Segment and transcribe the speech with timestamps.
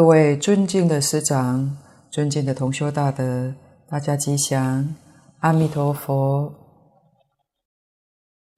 [0.00, 1.76] 各位尊敬的师长、
[2.10, 3.54] 尊敬的同修大德，
[3.86, 4.96] 大家吉祥，
[5.40, 6.50] 阿弥陀佛。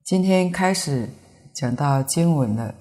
[0.05, 1.09] 今天开始
[1.53, 2.73] 讲到经文了，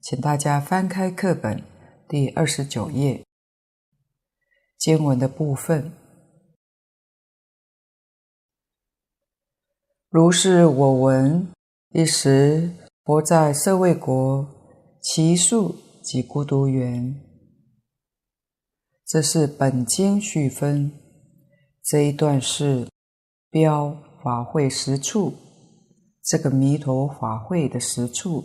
[0.00, 1.60] 请大家翻开课本
[2.08, 3.24] 第二十九页，
[4.78, 5.90] 经文的部分。
[10.08, 11.48] 如是我闻，
[11.90, 12.70] 一时
[13.02, 14.46] 佛在舍卫国，
[15.02, 17.24] 只树及孤独园。
[19.08, 20.92] 这是本经序分，
[21.82, 22.86] 这一段是
[23.48, 25.32] 标法会十处。
[26.22, 28.44] 这个弥陀法会的十处，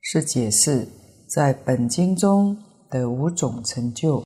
[0.00, 0.86] 是解释
[1.28, 2.56] 在本经中
[2.88, 4.22] 的五种成就。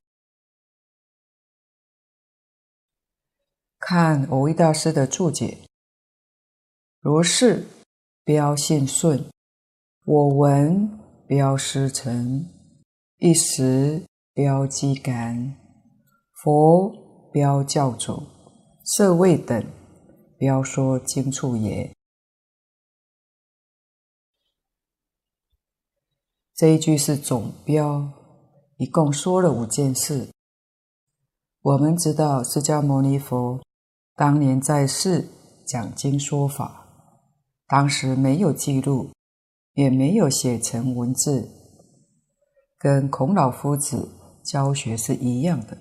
[3.78, 5.56] 看蕅益大师的注解，
[7.00, 7.66] 如是
[8.22, 9.24] 标信顺，
[10.04, 12.44] 我闻标师承，
[13.16, 14.02] 一时。
[14.34, 15.54] 标记感，
[16.42, 16.92] 佛
[17.30, 18.20] 标教主，
[18.84, 19.64] 舍卫等
[20.36, 21.94] 标说经处也。
[26.52, 28.10] 这一句是总标，
[28.78, 30.28] 一共说了五件事。
[31.62, 33.62] 我们知道释迦牟尼佛
[34.16, 35.28] 当年在世
[35.64, 36.88] 讲经说法，
[37.68, 39.12] 当时没有记录，
[39.74, 41.48] 也没有写成文字，
[42.76, 44.22] 跟孔老夫子。
[44.44, 45.78] 教学是一样的，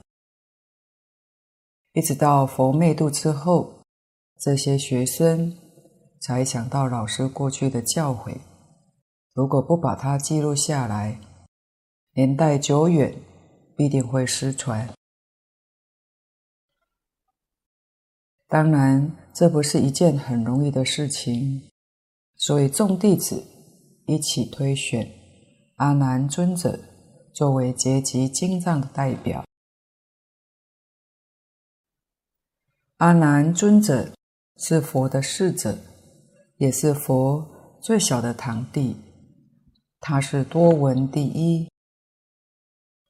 [1.91, 3.81] 一直到佛灭度之后，
[4.39, 5.55] 这些学生
[6.21, 8.37] 才想到老师过去的教诲。
[9.33, 11.19] 如果不把它记录下来，
[12.15, 13.13] 年代久远，
[13.75, 14.89] 必定会失传。
[18.47, 21.69] 当然，这不是一件很容易的事情，
[22.35, 23.43] 所以众弟子
[24.05, 25.11] 一起推选
[25.77, 26.79] 阿难尊者。
[27.33, 29.43] 作为结集经藏的代表，
[32.97, 34.13] 阿难尊者
[34.57, 35.75] 是佛的侍者，
[36.57, 38.95] 也是佛最小的堂弟。
[39.99, 41.67] 他是多闻第一。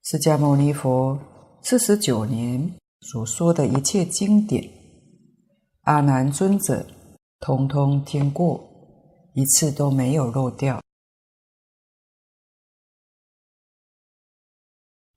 [0.04, 1.20] 释迦牟尼佛
[1.62, 4.70] 四十九年所说的一切经典，
[5.82, 6.86] 阿难尊者
[7.42, 8.64] 通通听过，
[9.34, 10.82] 一次都没有漏掉。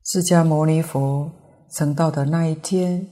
[0.08, 1.32] 释迦牟尼佛
[1.68, 3.08] 成道的那一天，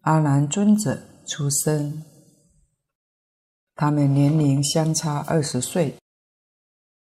[0.00, 2.02] 阿难尊者出生。
[3.76, 5.94] 他们年龄相差二十岁。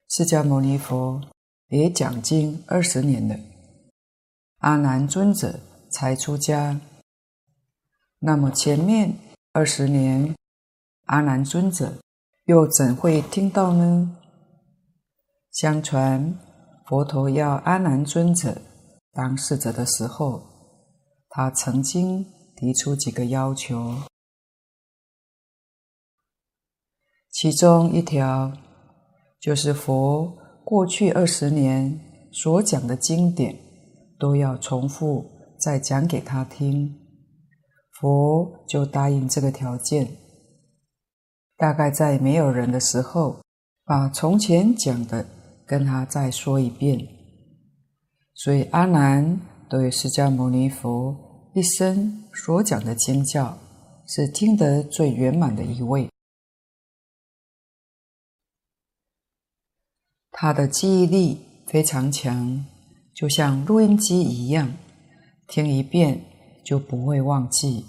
[0.08, 1.20] 释迦牟尼佛
[1.70, 3.36] 也讲经二十年了，
[4.58, 5.58] 阿难尊者
[5.90, 6.80] 才出家。
[8.20, 9.12] 那么前面
[9.50, 10.36] 二十年，
[11.06, 11.94] 阿难尊者
[12.44, 14.16] 又怎会听到呢？
[15.50, 16.38] 相传
[16.86, 18.62] 佛陀要阿难尊者。
[19.16, 20.42] 当侍者的时候，
[21.30, 22.22] 他曾经
[22.54, 23.94] 提出几个要求，
[27.30, 28.52] 其中一条
[29.40, 31.98] 就是佛过去二十年
[32.30, 33.56] 所讲的经典
[34.18, 35.24] 都要重复
[35.58, 36.94] 再讲给他听。
[37.98, 40.14] 佛就答应这个条件，
[41.56, 43.40] 大概在没有人的时候，
[43.86, 45.26] 把从前讲的
[45.66, 47.15] 跟他再说一遍。
[48.38, 51.16] 所以，阿难对释迦牟尼佛
[51.54, 53.58] 一生所讲的经教
[54.06, 56.06] 是听得最圆满的一位。
[60.30, 62.62] 他的记忆力非常强，
[63.14, 64.70] 就像录音机一样，
[65.48, 66.20] 听一遍
[66.62, 67.86] 就不会忘记。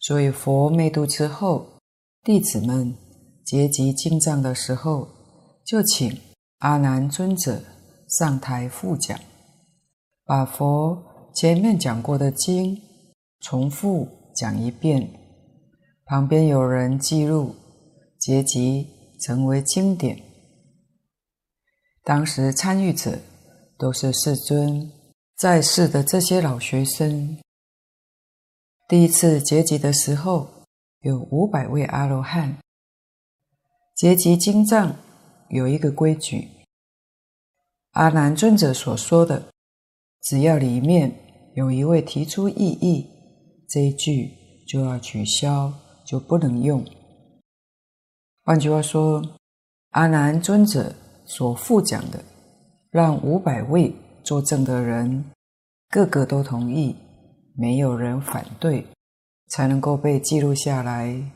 [0.00, 1.66] 所以，佛灭度之后，
[2.22, 2.96] 弟子们
[3.44, 5.08] 结集经藏的时候，
[5.62, 6.18] 就请
[6.60, 7.62] 阿难尊者
[8.18, 9.20] 上台复讲。
[10.28, 12.78] 把佛前面讲过的经
[13.40, 15.10] 重复讲一遍，
[16.04, 17.56] 旁边有人记录，
[18.18, 18.86] 结集
[19.22, 20.22] 成为经典。
[22.04, 23.18] 当时参与者
[23.78, 24.92] 都是世尊
[25.34, 27.38] 在世的这些老学生。
[28.86, 30.46] 第一次结集的时候，
[31.00, 32.58] 有五百位阿罗汉。
[33.96, 34.94] 结集经藏
[35.48, 36.50] 有一个规矩，
[37.92, 39.48] 阿难尊者所说的。
[40.22, 41.12] 只要里面
[41.54, 43.06] 有一位提出异议，
[43.68, 44.30] 这一句
[44.66, 45.72] 就要取消，
[46.04, 46.84] 就不能用。
[48.44, 49.22] 换句话说，
[49.90, 50.94] 阿难尊者
[51.26, 52.24] 所复讲的，
[52.90, 53.94] 让五百位
[54.24, 55.24] 作证的人
[55.90, 56.96] 个个都同意，
[57.54, 58.86] 没有人反对，
[59.48, 61.32] 才能够被记录下来。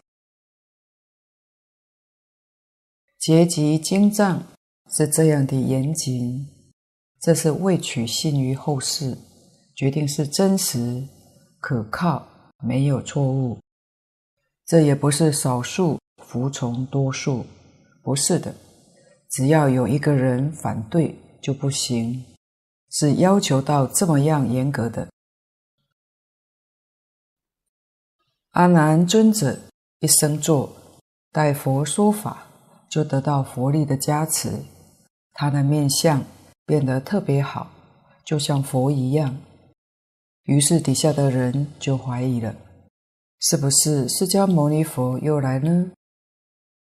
[3.18, 4.42] 结集经藏
[4.90, 6.46] 是这样的严谨。
[7.22, 9.16] 这是为取信于后世，
[9.76, 11.06] 决定是真实、
[11.60, 12.26] 可靠，
[12.58, 13.60] 没有错误。
[14.66, 17.46] 这也不是少数服从多数，
[18.02, 18.52] 不是的。
[19.30, 22.24] 只要有一个人反对就不行，
[22.90, 25.08] 是要求到这么样严格的。
[28.50, 29.56] 阿难尊者
[30.00, 30.72] 一生做，
[31.30, 32.48] 待佛说法，
[32.90, 34.64] 就得到佛力的加持，
[35.32, 36.22] 他的面相
[36.64, 37.70] 变得特别好，
[38.24, 39.36] 就像佛一样。
[40.44, 42.54] 于是底下的人就怀疑了。
[43.40, 45.90] 是不是释迦牟尼佛又来呢？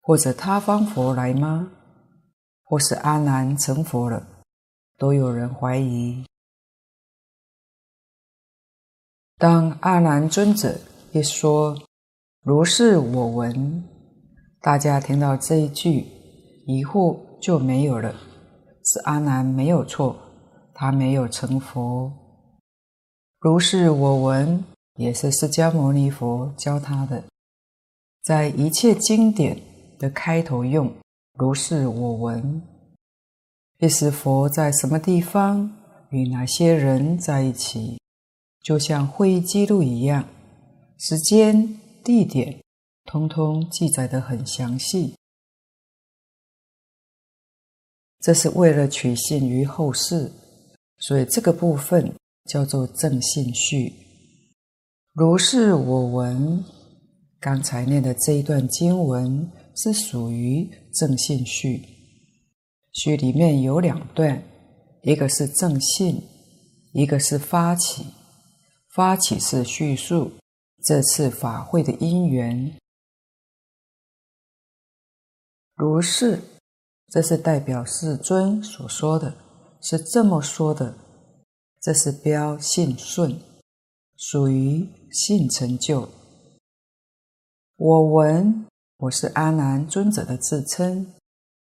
[0.01, 1.71] 或者他方佛来吗？
[2.63, 4.27] 或是阿难成佛了？
[4.98, 6.25] 都有人怀疑。
[9.38, 10.80] 当阿难尊者
[11.12, 11.77] 一说
[12.44, 13.83] “如是我闻”，
[14.62, 16.06] 大家听到这一句，
[16.66, 18.13] 疑惑就没有了。
[18.91, 20.15] 是阿难没有错，
[20.74, 22.12] 他没有成佛。
[23.39, 24.63] 如是我闻。
[24.95, 27.24] 也是释迦牟尼佛教他的，
[28.21, 29.57] 在一切经典
[29.97, 30.94] 的开头用
[31.39, 32.61] “如是我闻”，
[33.80, 35.73] 意思佛在什么地方
[36.09, 37.97] 与哪些人在一起，
[38.61, 40.25] 就像会议记录一样，
[40.97, 42.61] 时间、地点，
[43.06, 45.16] 通通记载得很详细。
[48.19, 50.31] 这是为了取信于后世，
[50.97, 52.14] 所以这个部分
[52.45, 53.94] 叫做正信序。
[55.14, 56.64] 如是我闻，
[57.40, 61.81] 刚才念的这一段经文是属于正信序。
[62.92, 64.44] 序里面有两段，
[65.04, 66.21] 一个是正信，
[66.94, 68.06] 一个是发起。
[68.92, 70.31] 发起是叙述
[70.83, 72.76] 这次法会的因缘。
[75.76, 76.42] 如是，
[77.09, 79.35] 这是代表世尊所说的，
[79.81, 80.95] 是这么说的。
[81.81, 83.39] 这是标信顺，
[84.16, 84.87] 属于。
[85.11, 86.07] 信成就，
[87.78, 91.16] 我闻，我是阿难尊者的自称，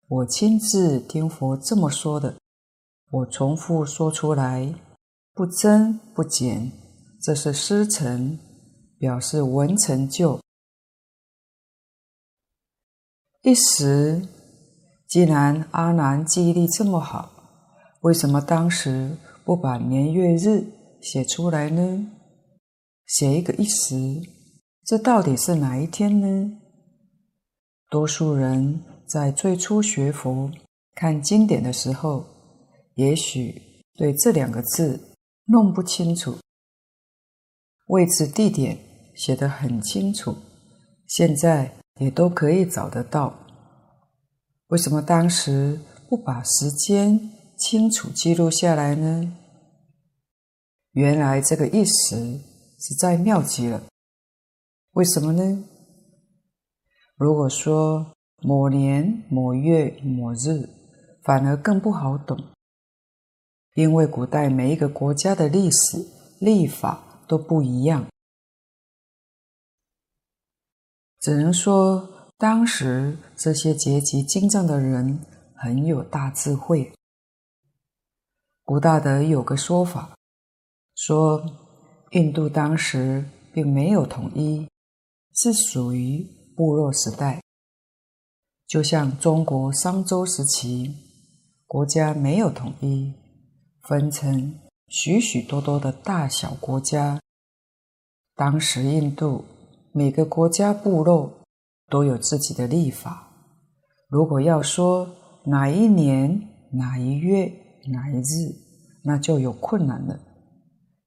[0.08, 2.38] 我亲自听佛这么说的，
[3.10, 4.74] 我重复说出来，
[5.34, 6.72] 不增不减，
[7.20, 8.38] 这是师承，
[8.98, 10.40] 表示闻成就。
[13.42, 14.26] 一时，
[15.08, 17.30] 既然阿难记忆力这么好，
[18.00, 20.64] 为什么当时不把年月日
[21.00, 22.10] 写出来呢？
[23.06, 23.94] 写一个一时，
[24.84, 26.58] 这到底是哪一天呢？
[27.88, 30.50] 多数人在最初学佛、
[30.94, 32.26] 看经典的时候，
[32.96, 33.62] 也许
[33.96, 36.36] 对这两个字弄不清楚。
[37.86, 38.76] 位置、地点
[39.14, 40.34] 写得很清楚，
[41.06, 43.45] 现在也都可以找得到。
[44.68, 47.18] 为什么当时不把时间
[47.56, 49.36] 清楚记录下来呢？
[50.92, 52.40] 原来这个一时。
[52.78, 53.82] 实在妙极了，
[54.92, 55.64] 为什么呢？
[57.16, 60.68] 如果说某年某月某日，
[61.24, 62.38] 反而更不好懂，
[63.76, 66.06] 因为古代每一个国家的历史
[66.38, 68.06] 历法都不一样，
[71.20, 72.06] 只能说
[72.38, 75.20] 当时这些结集经藏的人
[75.54, 76.92] 很有大智慧。
[78.64, 80.14] 古大德有个说法，
[80.94, 81.44] 说。
[82.12, 84.68] 印度当时并没有统一，
[85.34, 86.24] 是属于
[86.56, 87.42] 部落时代，
[88.66, 90.94] 就像中国商周时期，
[91.66, 93.12] 国家没有统一，
[93.82, 94.54] 分成
[94.86, 97.20] 许许多多的大小国家。
[98.36, 99.44] 当时印度
[99.92, 101.40] 每个国家部落
[101.88, 103.32] 都有自己的历法，
[104.08, 105.08] 如果要说
[105.44, 107.46] 哪一年哪一月
[107.88, 108.52] 哪一日，
[109.04, 110.18] 那就有困难了。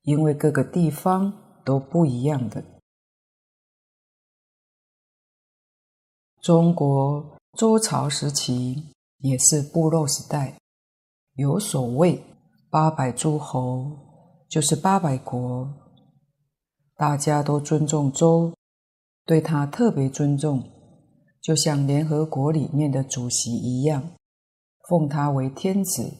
[0.03, 1.31] 因为各个地方
[1.65, 2.63] 都不一样的。
[6.41, 10.57] 中国周朝时期也是部落时代，
[11.33, 12.23] 有所谓
[12.71, 13.91] 八百诸侯，
[14.47, 15.69] 就是八百国，
[16.95, 18.53] 大家都尊重周，
[19.29, 20.63] 对他特别尊重，
[21.39, 24.09] 就像联合国里面的主席一样，
[24.89, 26.11] 奉他为天子。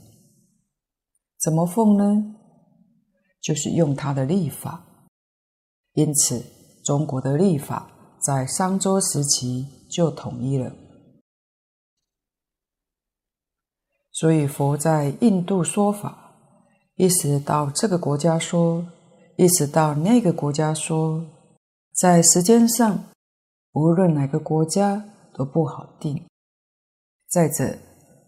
[1.39, 2.35] 怎么奉呢？
[3.41, 4.85] 就是用他的历法，
[5.93, 6.45] 因此
[6.85, 7.89] 中国的历法
[8.21, 10.71] 在商周时期就统一了。
[14.11, 16.35] 所以佛在印度说法，
[16.95, 18.85] 一直到这个国家说，
[19.35, 21.25] 一直到那个国家说，
[21.99, 23.03] 在时间上，
[23.73, 25.03] 无论哪个国家
[25.33, 26.25] 都不好定。
[27.27, 27.77] 再者，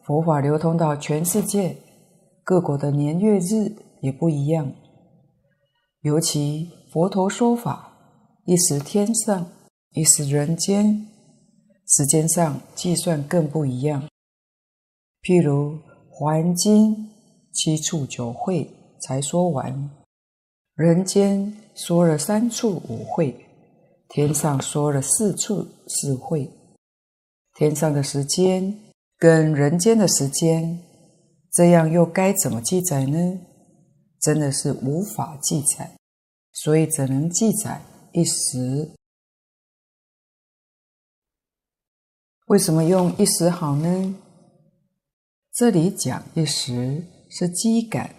[0.03, 1.77] 佛法流通到全世界，
[2.43, 4.69] 各国的年月日也不一样。
[6.01, 7.93] 尤其佛陀说法，
[8.43, 9.47] 一时天上，
[9.91, 11.07] 一时人间，
[11.87, 14.03] 时间上计算更不一样。
[15.21, 15.75] 譬如
[16.09, 16.93] 《华严经》
[17.53, 19.89] 七处九会才说完，
[20.75, 23.33] 人间说了三处五会，
[24.13, 26.51] 天上说了四处是会。
[27.55, 28.77] 天上的时间
[29.17, 30.83] 跟人间的时间，
[31.49, 33.39] 这样又该怎么记载呢？
[34.19, 35.95] 真的是无法记载，
[36.51, 38.91] 所以只能记载一时。
[42.47, 44.15] 为什么用一时好呢？
[45.53, 48.13] 这里讲一时是机感，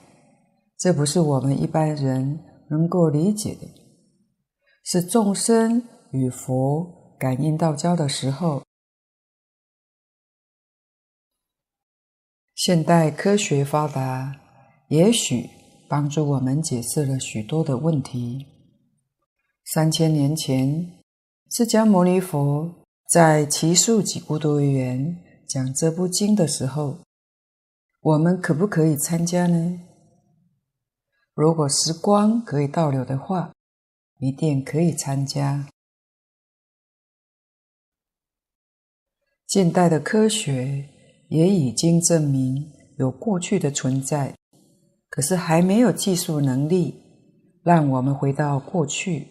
[0.78, 3.68] 这不是我们一般人能够理解的，
[4.84, 8.62] 是众生与佛感应道交的时候。
[12.54, 14.40] 现代科学发达，
[14.88, 15.48] 也许
[15.88, 18.46] 帮助我们解释了许多的问题。
[19.64, 21.02] 三千年前，
[21.50, 22.74] 释迦牟尼佛。
[23.12, 27.00] 在奇树给孤独园讲这部经的时候，
[28.00, 29.80] 我们可不可以参加呢？
[31.34, 33.51] 如果时光可以倒流的话，
[34.22, 35.68] 一定可以参加。
[39.48, 40.88] 近代的科学
[41.28, 44.36] 也已经证明有过去的存在，
[45.10, 46.94] 可是还没有技术能力
[47.64, 49.26] 让我们回到过去，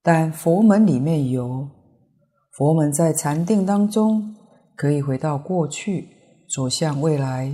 [0.00, 1.68] 但佛门里面有。
[2.52, 4.36] 佛门在禅定当中
[4.76, 6.08] 可以回到过去，
[6.48, 7.52] 走向未来，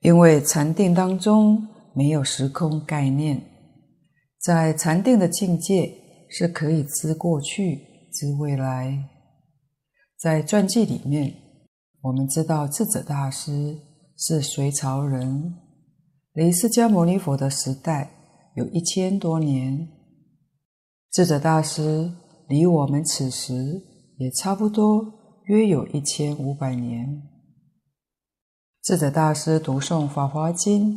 [0.00, 3.42] 因为禅定当中没有时空概念，
[4.38, 5.92] 在禅定的境界
[6.30, 7.80] 是可以知过去、
[8.12, 8.96] 知未来。
[10.16, 11.34] 在传记里面，
[12.02, 13.76] 我们知道智者大师
[14.16, 15.56] 是隋朝人，
[16.34, 18.08] 离释迦牟尼佛的时代
[18.54, 19.88] 有一千多年。
[21.10, 22.12] 智者大师
[22.46, 23.82] 离我们此时
[24.18, 25.04] 也差不多
[25.46, 27.24] 约有一千五百年。
[28.84, 30.94] 智者大师读诵《法华经》，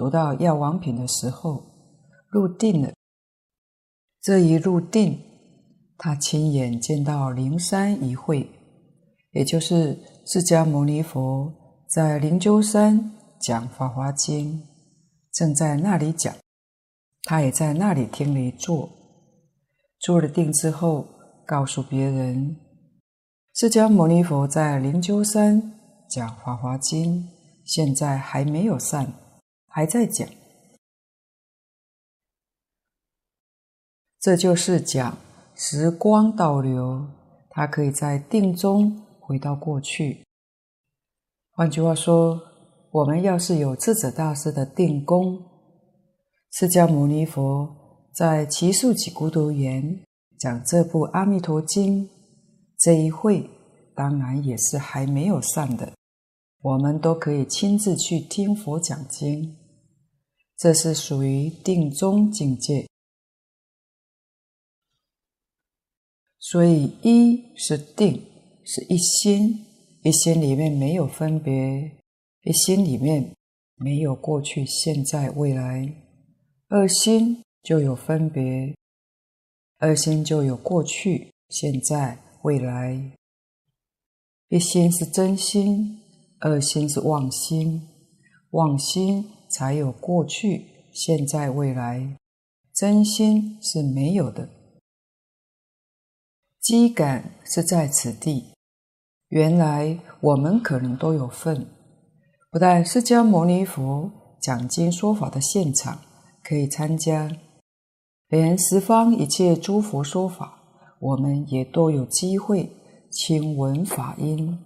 [0.00, 1.62] 读到药王品的时候，
[2.30, 2.90] 入定了。
[4.22, 5.20] 这一入定，
[5.98, 8.48] 他亲眼见到灵山一会，
[9.32, 11.52] 也就是释迦牟尼佛
[11.86, 14.54] 在灵鹫山讲《法华经》，
[15.34, 16.34] 正在那里讲，
[17.24, 18.88] 他也在那里听了一座。
[19.98, 21.06] 做了定之后，
[21.46, 22.56] 告诉别人，
[23.52, 25.74] 释迦牟尼佛在灵鹫山
[26.08, 27.22] 讲《法华经》，
[27.66, 29.12] 现在还没有散，
[29.70, 30.28] 还在讲。
[34.20, 35.16] 这就是讲
[35.54, 37.06] 时光倒流，
[37.48, 40.26] 它可以在定中回到过去。
[41.52, 42.38] 换句话说，
[42.90, 45.42] 我们要是有智者大师的定功，
[46.52, 47.76] 释迦牟尼佛。
[48.12, 50.02] 在奇树给孤独园
[50.36, 52.04] 讲这部《阿弥陀经》
[52.76, 53.48] 这一会，
[53.94, 55.92] 当然也是还没有散的。
[56.60, 59.56] 我们都可以亲自去听佛讲经，
[60.60, 62.86] 这是属于定中境界。
[66.38, 68.22] 所以一是定，
[68.64, 69.64] 是一心，
[70.02, 71.98] 一心里面没有分别，
[72.42, 73.34] 一心里面
[73.76, 75.90] 没有过去、现在、未来。
[76.68, 77.42] 二心。
[77.62, 78.74] 就有分别，
[79.76, 83.12] 二心就有过去、现在、未来。
[84.48, 86.00] 一心是真心，
[86.38, 87.86] 二心是妄心，
[88.52, 92.16] 妄心才有过去、现在、未来，
[92.72, 94.48] 真心是没有的。
[96.60, 98.54] 机感是在此地，
[99.28, 101.66] 原来我们可能都有份，
[102.50, 106.00] 不但释迦牟尼佛讲经说法的现场
[106.44, 107.30] 可以参加。
[108.28, 110.62] 连十方一切诸佛说法，
[111.00, 112.70] 我们也都有机会
[113.10, 114.58] 亲闻法音。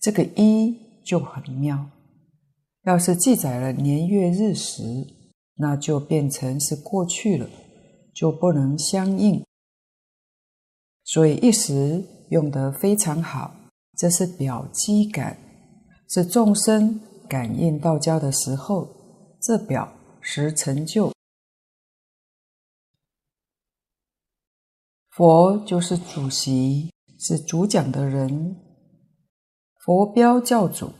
[0.00, 1.90] 这个一就很妙。
[2.84, 4.82] 要是记载了年月日时，
[5.56, 7.48] 那就变成是过去了，
[8.14, 9.44] 就不能相应。
[11.02, 13.54] 所以一时用得非常好，
[13.96, 15.38] 这是表机感，
[16.08, 18.88] 是众生感应道交的时候，
[19.40, 21.12] 这表时成就。
[25.10, 28.56] 佛就是主席，是主讲的人。
[29.84, 30.90] 佛标教主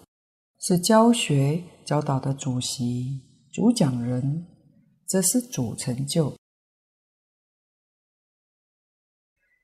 [0.61, 3.21] 是教学教导的主席、
[3.53, 4.47] 主讲人，
[5.07, 6.35] 这是主成就。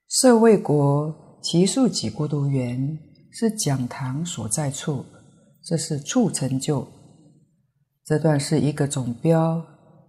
[0.09, 2.99] 社卫国只树给孤独园
[3.33, 5.05] 是讲堂所在处，
[5.63, 6.87] 这是处成就。
[8.05, 9.65] 这段是一个总标，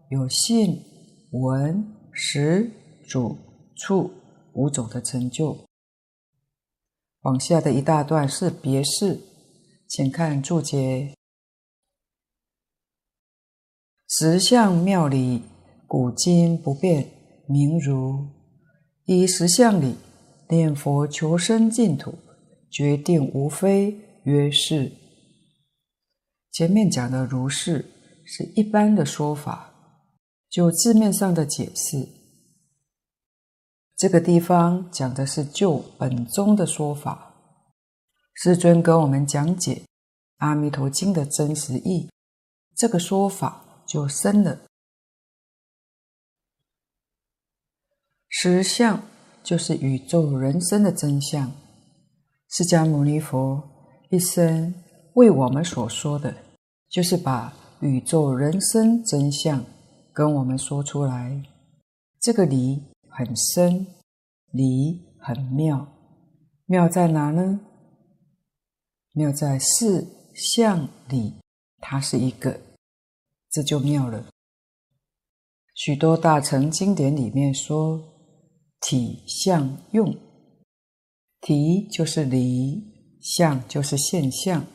[0.09, 0.83] 有信、
[1.31, 2.69] 闻、识、
[3.07, 3.37] 主、
[3.75, 4.11] 处
[4.53, 5.55] 五种的成就。
[7.21, 9.21] 往下的一大段是别事，
[9.87, 11.13] 请看注解。
[14.13, 15.41] 实相妙理，
[15.87, 17.09] 古今不变，
[17.47, 18.27] 名如。
[19.05, 19.95] 依实相理
[20.49, 22.13] 念佛求生净土，
[22.69, 24.91] 决定无非曰是。
[26.51, 27.85] 前面讲的如是，
[28.25, 29.73] 是一般的说法，
[30.49, 32.05] 就字面上的解释。
[33.95, 37.33] 这个地方讲的是就本宗的说法，
[38.33, 39.75] 世尊跟我们讲解
[40.39, 42.09] 《阿弥陀经》的真实义，
[42.75, 43.67] 这个说法。
[43.91, 44.57] 就生了。
[48.29, 49.03] 实相
[49.43, 51.51] 就是宇宙人生的真相。
[52.47, 53.61] 释迦牟尼佛
[54.09, 54.73] 一生
[55.15, 56.33] 为我们所说的，
[56.89, 59.61] 就是把宇宙人生真相
[60.13, 61.43] 跟我们说出来。
[62.21, 63.85] 这个理很深，
[64.53, 65.85] 理很妙。
[66.65, 67.59] 妙在哪呢？
[69.11, 71.33] 妙在事相理，
[71.81, 72.57] 它是一个。
[73.51, 74.29] 这就妙了。
[75.75, 78.01] 许多大乘经典里面说，
[78.79, 80.15] 体相用，
[81.41, 84.65] 体就是理，相就是现象，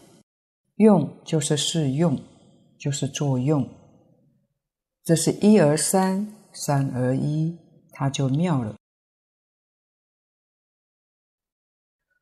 [0.76, 2.20] 用就是适用，
[2.78, 3.66] 就是作用。
[5.02, 7.56] 这是一而三，三而一，
[7.92, 8.76] 它就妙了。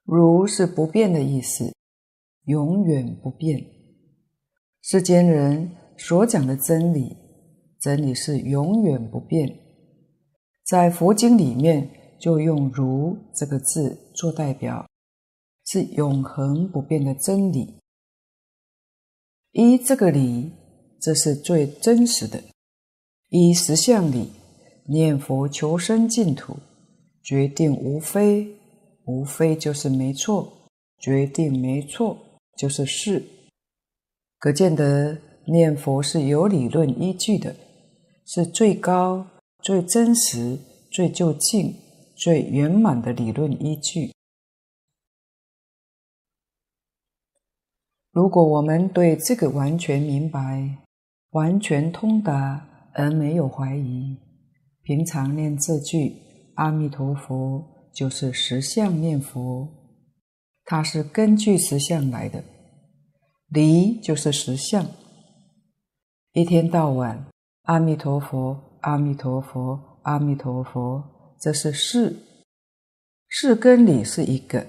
[0.04, 1.74] 如是不变的意思，
[2.44, 3.64] 永远不变。
[4.82, 5.83] 世间人。
[5.96, 7.16] 所讲的真理，
[7.80, 9.58] 真理是永远不变。
[10.64, 14.88] 在佛经里面，就用“如”这个字做代表，
[15.66, 17.78] 是永恒不变的真理。
[19.52, 20.50] 依这个理，
[21.00, 22.42] 这是最真实的。
[23.28, 24.30] 依实相理，
[24.86, 26.56] 念佛求生净土，
[27.22, 28.48] 决定无非，
[29.06, 32.16] 无非就是没错，决定没错
[32.56, 33.22] 就是是，
[34.38, 35.18] 可见得。
[35.46, 37.54] 念佛是有理论依据的，
[38.26, 39.26] 是最高、
[39.60, 40.58] 最真实、
[40.90, 41.74] 最究竟、
[42.16, 44.12] 最圆满的理论依据。
[48.12, 50.78] 如果我们对这个完全明白、
[51.30, 54.16] 完全通达而没有怀疑，
[54.82, 56.14] 平常念这句
[56.54, 59.68] “阿弥陀佛”就是实相念佛，
[60.64, 62.44] 它是根据实相来的，
[63.48, 64.86] 离就是实相。
[66.34, 67.24] 一天到晚，
[67.62, 71.00] 阿弥陀佛，阿弥陀佛，阿弥陀佛，
[71.38, 72.16] 这是事。
[73.28, 74.66] 事跟理是一个，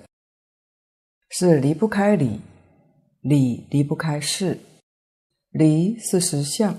[1.29, 2.39] 事离不开理，
[3.21, 4.59] 理离不开事，
[5.49, 6.77] 理是实相。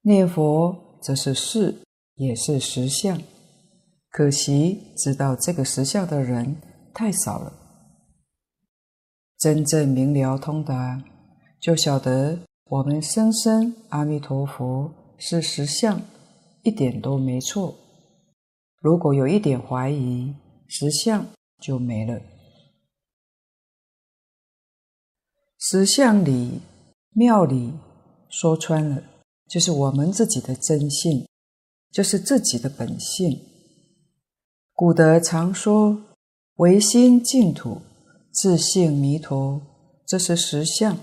[0.00, 1.72] 念佛则是事，
[2.16, 3.22] 也是实相。
[4.10, 6.60] 可惜知道这个实相的人
[6.92, 7.52] 太少了。
[9.38, 11.00] 真正明了通达，
[11.60, 12.40] 就晓得。
[12.68, 16.02] 我们声声阿弥陀佛是实相，
[16.64, 17.76] 一点都没错。
[18.80, 20.34] 如果有一点怀疑，
[20.66, 21.24] 实相
[21.60, 22.20] 就没了。
[25.60, 26.60] 实相里
[27.10, 27.72] 妙里
[28.28, 29.00] 说穿了，
[29.48, 31.28] 就是我们自己的真性，
[31.92, 33.40] 就是自己的本性。
[34.72, 36.02] 古德常说
[36.58, 37.80] ：“唯心净土，
[38.32, 39.62] 自性弥陀”，
[40.04, 40.98] 这是实相。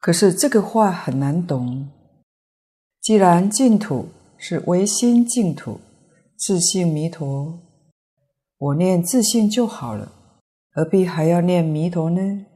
[0.00, 1.88] 可是这个话很难懂。
[3.02, 4.08] 既然净土
[4.38, 5.78] 是唯心净土，
[6.36, 7.58] 自性弥陀，
[8.58, 10.10] 我念自性就好了，
[10.72, 12.46] 何必还要念弥陀呢？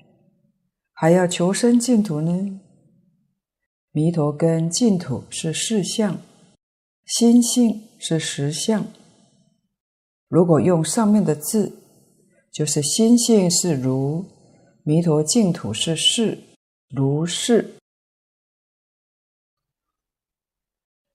[0.95, 2.61] 还要求生净土呢？
[3.93, 6.19] 弥陀跟净土是事相，
[7.05, 8.87] 心性是实相。
[10.29, 11.73] 如果用上面的字，
[12.51, 14.25] 就是心性是如，
[14.83, 16.39] 弥陀净土是事。
[16.97, 17.75] 如是，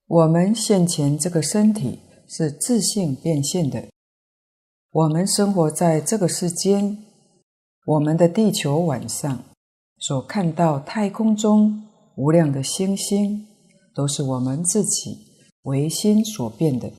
[0.06, 3.88] 我们现前这个身体是自性变现的。
[4.92, 6.98] 我们生活在这个世间，
[7.86, 9.46] 我们的地球晚上
[10.00, 11.88] 所看到太空中
[12.18, 13.48] 无量的星星，
[13.96, 15.28] 都是我们自己
[15.62, 16.92] 唯心所变的。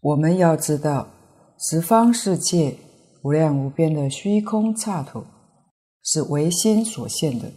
[0.00, 1.10] 我们要知道
[1.58, 2.78] 十方世界。
[3.22, 5.24] 无量无边的虚空刹土
[6.02, 7.52] 是唯心所现的。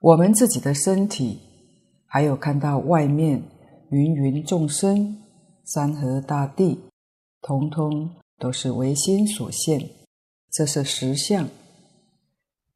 [0.00, 1.40] 我们自己的身体，
[2.06, 3.42] 还有看到外面
[3.90, 5.16] 芸芸众生、
[5.64, 6.78] 山河大地，
[7.40, 9.90] 通通都是唯心所现，
[10.52, 11.48] 这是实相，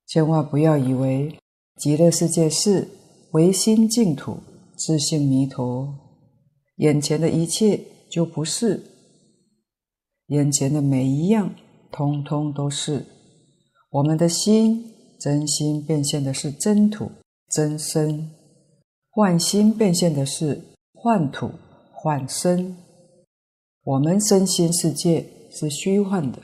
[0.07, 1.39] 千万不要以为
[1.77, 2.89] 极乐世界是
[3.33, 4.39] 唯心净土、
[4.77, 5.95] 自性弥陀，
[6.79, 8.83] 眼前的一切就不是，
[10.29, 11.55] 眼前的每一样，
[11.91, 13.05] 通通都是。
[13.91, 17.11] 我们的心真心变现的是真土、
[17.51, 18.31] 真身，
[19.11, 20.63] 幻心变现的是
[20.93, 21.51] 幻土、
[21.93, 22.77] 幻身。
[23.85, 26.43] 我们身心世界是虚幻的，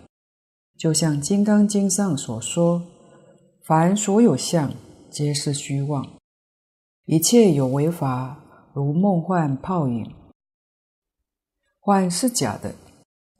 [0.78, 2.82] 就像《金刚经》上所说。
[3.66, 4.72] 凡所有相，
[5.10, 6.04] 皆是虚妄；
[7.04, 10.10] 一切有为法，如梦幻泡影。
[11.80, 12.74] 幻是假的，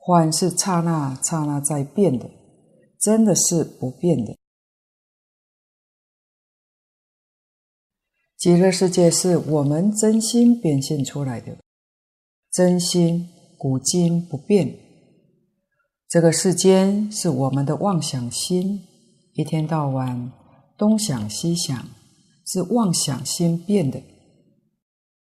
[0.07, 2.29] 幻是刹那刹那在变的，
[2.99, 4.37] 真的是不变的。
[8.37, 11.57] 极乐世界是我们真心变现出来的，
[12.51, 14.77] 真心古今不变。
[16.07, 18.87] 这个世间是我们的妄想心。
[19.33, 20.31] 一天到晚
[20.77, 21.75] 东想西想，
[22.45, 23.99] 是妄想心变的。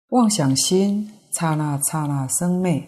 [0.10, 2.84] 妄想心刹那刹那生灭，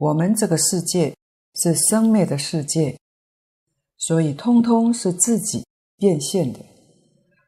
[0.00, 1.14] 我们这个世界
[1.56, 2.98] 是生灭的世界，
[3.98, 5.66] 所以通通是自己
[5.98, 6.58] 变现的。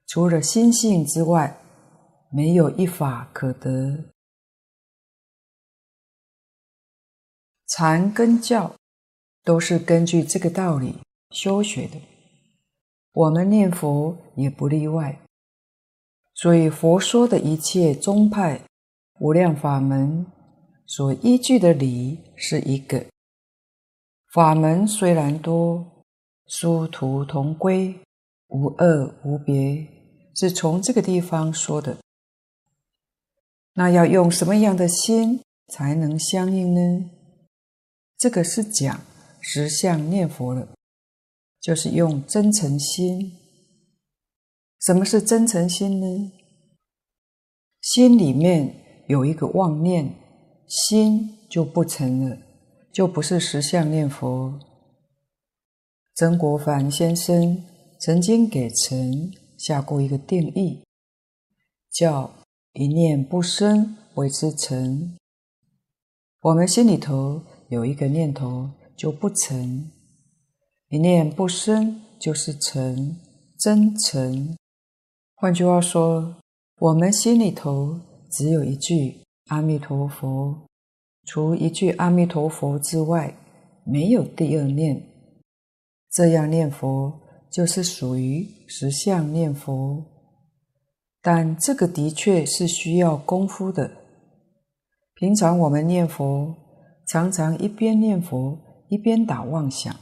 [0.07, 1.59] 除了心性之外，
[2.31, 4.05] 没有一法可得。
[7.69, 8.77] 禅跟教
[9.43, 10.99] 都是根据这个道理
[11.31, 11.99] 修学的。
[13.15, 15.19] 我们念佛也不例外，
[16.35, 18.61] 所以佛说的一切宗派、
[19.21, 20.27] 无量法门
[20.95, 23.07] 所依据的理是一个。
[24.31, 26.05] 法门虽然多，
[26.47, 27.99] 殊途同归，
[28.49, 29.87] 无二无别，
[30.35, 31.97] 是从这个地方说的。
[33.73, 37.11] 那要用什么样的心才能相应呢？
[38.19, 39.01] 这个是讲
[39.41, 40.69] 实相念佛了。
[41.59, 43.33] 就是用真诚心。
[44.79, 46.33] 什么是真诚心呢？
[47.81, 50.15] 心里面有一个妄念，
[50.73, 52.39] 心就不成了，
[52.91, 54.59] 就不是实相念佛。
[56.15, 57.63] 曾国藩先生
[58.01, 60.83] 曾经给诚下过一个定义，
[61.91, 62.33] 叫
[62.73, 65.19] “一念不生为之诚”。
[66.41, 69.91] 我们心里头有一个念头就不成。
[70.89, 73.19] 一念不生就是诚，
[73.59, 74.57] 真诚。
[75.35, 76.37] 换句话说，
[76.79, 79.21] 我们心里头只有一句
[79.53, 80.67] 阿弥陀佛，
[81.27, 83.37] 除一句阿弥陀佛之外，
[83.85, 85.03] 没有第二念。
[86.11, 87.13] 这样念佛
[87.51, 90.03] 就是属于实相念佛，
[91.21, 93.91] 但这个的确是需要功夫的。
[95.13, 96.55] 平常我们念佛，
[97.09, 99.95] 常常一边念佛一边打妄想。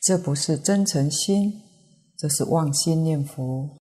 [0.00, 1.62] 这不是真诚心，
[2.18, 3.76] 这是妄心念佛。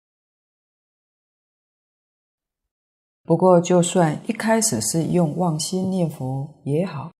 [3.28, 7.12] 不过，就算一开始是用妄心念佛也好，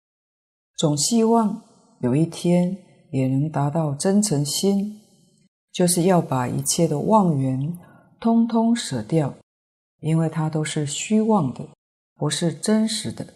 [0.74, 1.60] 总希望
[2.00, 2.78] 有一天
[3.10, 5.02] 也能达到真诚心，
[5.70, 7.78] 就是要把一切的妄缘
[8.18, 9.34] 通通舍掉，
[10.00, 11.60] 因为它都是虚妄的，
[12.16, 13.26] 不是真实的，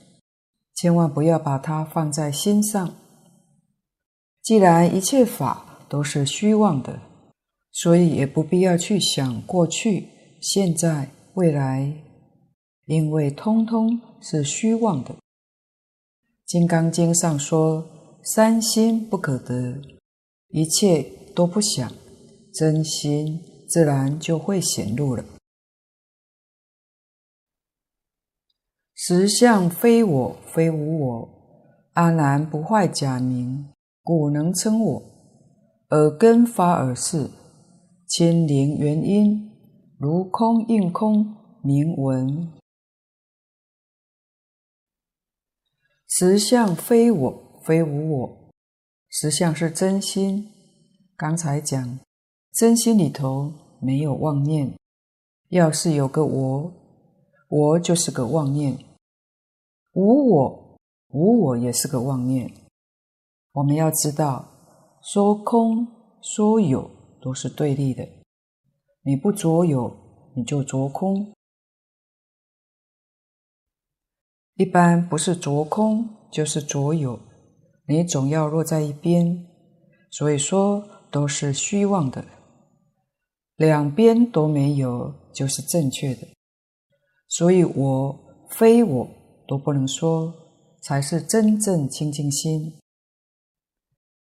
[0.75, 2.95] 千万不要把它放在心上。
[4.43, 6.99] 既然一切法都是虚妄的，
[7.71, 10.09] 所以也不必要去想过去、
[10.41, 11.93] 现在、未来，
[12.93, 15.15] 因为通通是虚妄的。
[16.45, 17.89] 《金刚经》上说
[18.23, 19.81] ：“三心不可得，
[20.49, 21.03] 一切
[21.35, 21.91] 都不想，
[22.53, 25.25] 真心自然就会显露了。
[28.95, 31.29] 实相非我，非无我，
[31.95, 33.71] 阿难不坏假名。”
[34.05, 35.03] 故能称我，
[35.91, 37.31] 耳根法尔事，
[38.07, 39.51] 亲临缘因，
[39.97, 42.53] 如空应空，名闻。
[46.15, 48.51] 实相非我，非无我，
[49.09, 50.47] 实相是真心。
[51.17, 51.99] 刚才讲，
[52.53, 54.77] 真心里头没有妄念，
[55.49, 56.71] 要是有个我，
[57.49, 58.75] 我就是个妄念；
[59.95, 60.79] 无我，
[61.15, 62.53] 无我也是个妄念。
[63.53, 64.45] 我们要知道，
[65.03, 65.89] 说空
[66.21, 66.91] 说有
[67.23, 68.07] 都是对立的。
[69.01, 69.97] 你不着有，
[70.37, 71.32] 你就着空。
[74.63, 77.19] 一般不是着空，就是着有，
[77.89, 79.45] 你总要落在一边。
[80.09, 82.25] 所以说都是虚妄的，
[83.57, 86.29] 两边都没有，就是正确的。
[87.27, 88.17] 所以我
[88.51, 89.09] 非我
[89.49, 90.33] 都不能说，
[90.81, 92.79] 才是真正清净心。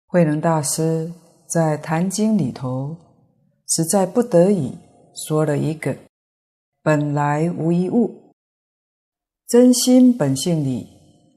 [0.06, 1.12] 慧能大师
[1.46, 2.96] 在《坛经》里头
[3.68, 4.72] 实在不得已
[5.14, 5.94] 说了一个
[6.82, 8.23] 本来无一物。
[9.46, 10.88] 真心本性里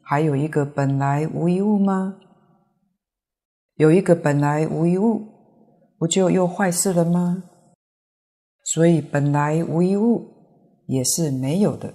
[0.02, 2.18] 还有一个本来无一物吗？
[3.76, 5.28] 有一个本来无一物，
[5.98, 7.44] 不就又坏事了吗？
[8.64, 10.26] 所以本来无一物
[10.88, 11.94] 也是没有的。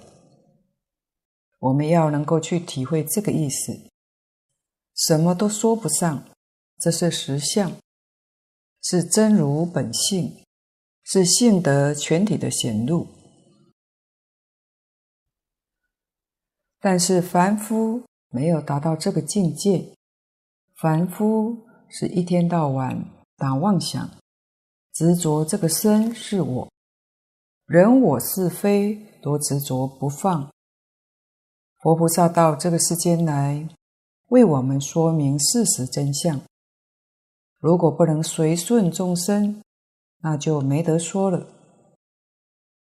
[1.60, 3.72] 我们要能够去体会这个意思，
[4.94, 6.24] 什么都说不上，
[6.78, 7.72] 这是实相，
[8.82, 10.44] 是真如本性，
[11.04, 13.06] 是性德全体的显露。
[16.84, 19.94] 但是凡夫没有达到这个境界，
[20.74, 21.56] 凡夫
[21.88, 23.04] 是一天到晚
[23.36, 24.10] 打妄想，
[24.92, 26.68] 执着这个身是我，
[27.66, 30.50] 人我是非都执着不放。
[31.80, 33.68] 佛菩萨到这个世间来，
[34.30, 36.40] 为我们说明事实真相。
[37.60, 39.62] 如果不能随顺众生，
[40.22, 41.46] 那就没得说了。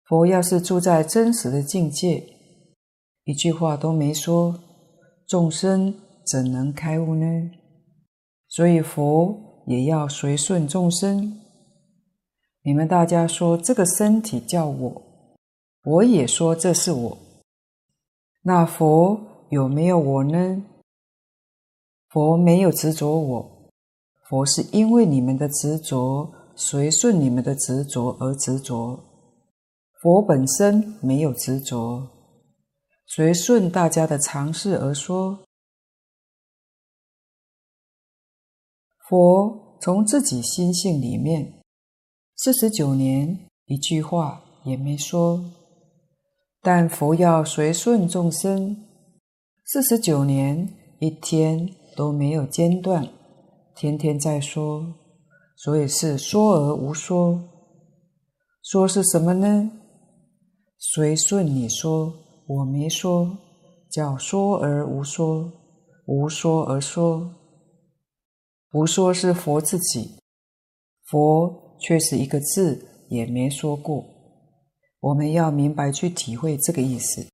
[0.05, 2.40] 佛要是住在真实的境界，
[3.25, 4.59] 一句话都没说，
[5.27, 5.95] 众生
[6.27, 7.27] 怎能开悟呢？
[8.49, 11.39] 所以佛也要随顺众生。
[12.63, 15.03] 你们大家说这个身体叫我，
[15.85, 17.19] 我也说这是我。
[18.43, 20.65] 那佛有没有我呢？
[22.09, 23.71] 佛没有执着我，
[24.29, 28.99] 佛是因为你们的执着，随顺你们的执着而执着。
[30.03, 32.09] 佛本身没有执着。
[33.13, 35.41] 随顺大家的常识而说，
[39.09, 41.61] 佛从自己心性里面
[42.37, 45.45] 四十九年一句话也没说，
[46.63, 48.77] 但佛要随顺众生，
[49.65, 53.09] 四十九年一天都没有间断，
[53.75, 54.87] 天天在说，
[55.57, 57.43] 所以是说而无说。
[58.63, 59.73] 说是什么呢？
[60.79, 62.15] 随顺你说。
[62.53, 63.39] 我没说，
[63.89, 65.53] 叫说而无说，
[66.07, 67.33] 无说而说，
[68.73, 70.19] 无说是佛自己，
[71.05, 74.05] 佛却是一个字也没说过。
[74.99, 77.29] 我们要明白去体会这个意思。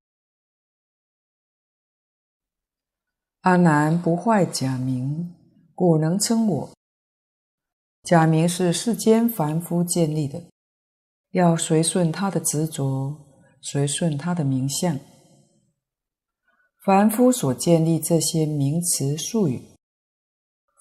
[3.40, 5.34] 阿难不坏假名，
[5.74, 6.70] 故能称我。
[8.02, 10.44] 假名是世间凡夫建立的，
[11.30, 13.25] 要随顺他的执着。
[13.68, 14.96] 随顺他的名相，
[16.84, 19.60] 凡夫所建立这些名词术语，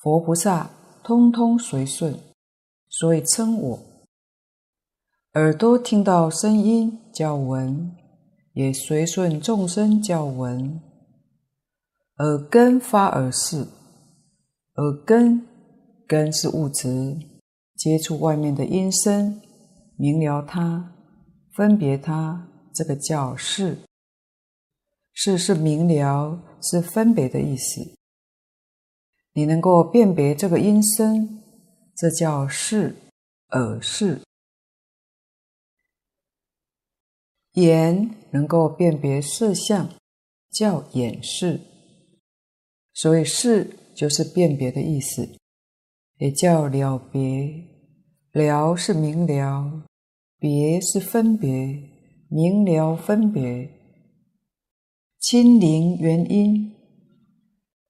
[0.03, 0.69] 佛菩萨
[1.03, 2.15] 通通随顺，
[2.87, 3.79] 所以称我。
[5.33, 7.91] 耳朵听到声音叫闻，
[8.53, 10.79] 也随顺众生叫闻。
[12.19, 13.65] 耳根发耳识，
[14.75, 15.43] 耳根
[16.07, 17.17] 根是物质，
[17.75, 19.41] 接触外面的音声，
[19.97, 20.93] 明了它，
[21.51, 22.51] 分别它。
[22.75, 23.77] 这个叫识，
[25.13, 27.95] 识是明了，是分别的意思。
[29.31, 31.41] 你能够辨别这个音声，
[31.95, 32.93] 这叫识，
[33.51, 34.19] 耳识。
[37.53, 39.89] 眼能够辨别色相，
[40.51, 41.61] 叫眼识。
[42.93, 45.25] 所以识就是辨别的意思，
[46.17, 47.63] 也叫了别。
[48.33, 49.85] 了是明了，
[50.37, 51.94] 别是分别。
[52.27, 53.69] 明了分别，
[55.19, 56.73] 亲临缘音，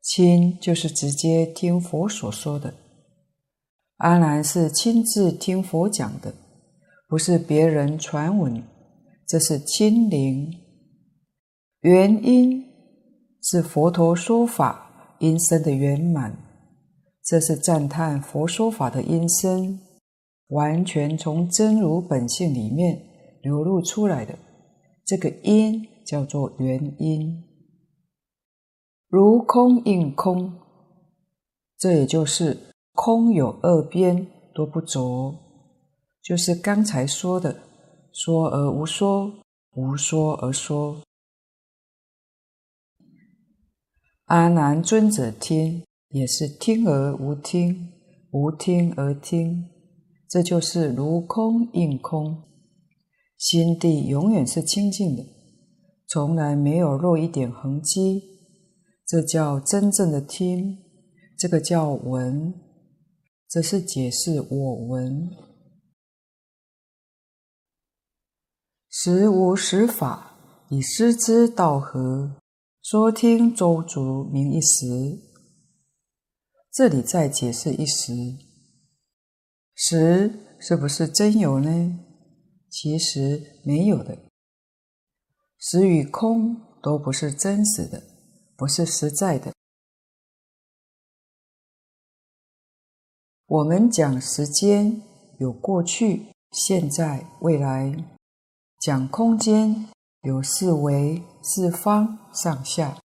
[0.01, 2.73] 亲就是直接听佛所说的。
[3.97, 6.33] 阿难是亲自听佛讲的，
[7.07, 8.61] 不是别人传闻，
[9.25, 10.53] 这是亲临。
[11.81, 12.65] 缘音
[13.41, 16.37] 是佛陀说法音声的圆满，
[17.23, 19.79] 这是赞叹佛说法的音声，
[20.49, 23.14] 完全从真如本性里面。
[23.45, 24.35] 流露出来的
[25.05, 27.43] 这个音叫做缘音，
[29.07, 30.51] 如空应空，
[31.77, 32.57] 这也就是
[32.93, 35.35] 空有二边都不着，
[36.23, 37.61] 就是刚才说的
[38.11, 39.31] 说而无说，
[39.75, 41.03] 无说而说。
[44.23, 47.93] 阿难尊者听也是听而无听，
[48.31, 49.69] 无听而听，
[50.27, 52.41] 这就是如空应空。
[53.37, 55.25] 心地永远是清净的，
[56.07, 58.21] 从来没有落一点痕迹，
[59.05, 60.77] 这叫真正的听，
[61.37, 62.53] 这个叫闻，
[63.49, 65.29] 这是解释我闻。
[68.89, 72.39] 实无实法，以师之道合，
[72.81, 75.19] 说听周足名一时。
[76.71, 78.13] 这里再解释一时，
[79.73, 82.04] 实是不是真有呢？
[82.75, 84.17] 其实没有的。
[85.57, 88.03] 实与空都不是真实的，
[88.57, 89.53] 不是实在的。
[93.45, 95.01] 我们讲时间
[95.39, 97.93] 有过去、现在、未来；
[98.81, 99.87] 讲空间
[100.23, 102.99] 有四维、四方、上下。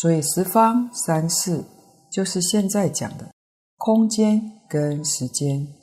[0.00, 1.62] 所以十方三世
[2.10, 3.34] 就是现在讲的
[3.76, 5.74] 空间跟时间。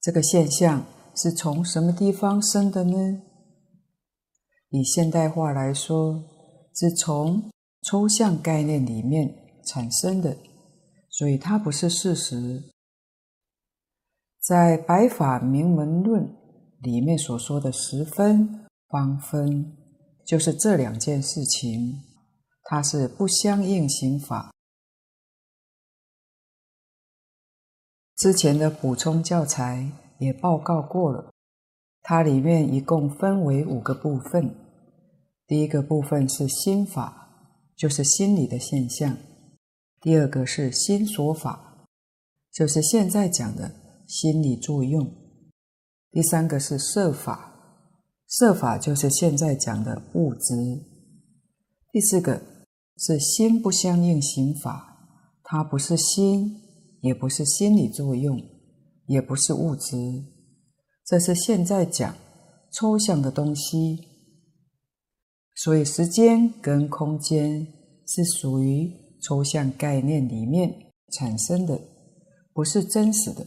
[0.00, 3.22] 这个现象是从什么地方生的呢？
[4.70, 6.24] 以现代话来说，
[6.74, 7.50] 是从
[7.82, 10.36] 抽象概念里面产生的，
[11.10, 12.62] 所以它不是事实。
[14.40, 16.24] 在《白法明门论》
[16.80, 19.76] 里面所说的十分、方分，
[20.26, 22.00] 就是这两件事情，
[22.64, 24.50] 它是不相应行法。
[28.16, 29.90] 之前的补充教材
[30.22, 31.30] 也报告过了，
[32.02, 34.54] 它里面一共分为五个部分。
[35.46, 39.16] 第一个部分是心法，就是心理的现象；
[40.00, 41.86] 第二个是心所法，
[42.50, 43.74] 就是现在讲的
[44.06, 45.04] 心理作用；
[46.10, 47.52] 第三个是色法，
[48.26, 50.56] 色法就是现在讲的物质；
[51.90, 52.40] 第四个
[52.96, 54.96] 是心不相应行法，
[55.42, 56.62] 它不是心，
[57.02, 58.40] 也不是心理作用，
[59.12, 60.24] 也不是物质，
[61.04, 62.16] 这是现在讲
[62.72, 64.08] 抽象的东西。
[65.54, 67.66] 所以，时间跟空间
[68.06, 71.78] 是属于抽象概念里面产生的，
[72.54, 73.46] 不是真实的，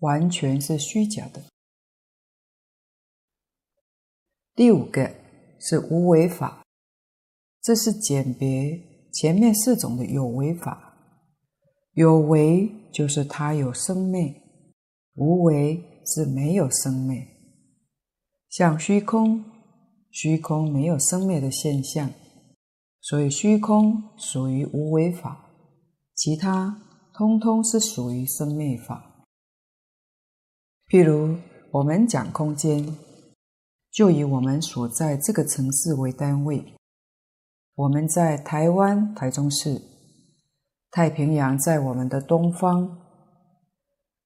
[0.00, 1.40] 完全是虚假的。
[4.56, 5.14] 第五个
[5.60, 6.64] 是无为法，
[7.62, 8.76] 这是简别
[9.12, 10.88] 前面四种的有为法。
[11.94, 14.34] 有为就是它有生命，
[15.20, 17.24] 无为是没有生灭，
[18.48, 19.44] 像虚空。
[20.12, 22.10] 虚空没有生灭的现象，
[23.00, 25.52] 所以虚空属于无为法，
[26.16, 26.82] 其他
[27.14, 29.24] 通通是属于生灭法。
[30.88, 31.36] 譬如
[31.70, 32.84] 我们讲空间，
[33.92, 36.74] 就以我们所在这个城市为单位，
[37.76, 39.80] 我们在台湾台中市，
[40.90, 43.09] 太平洋在我们的东方。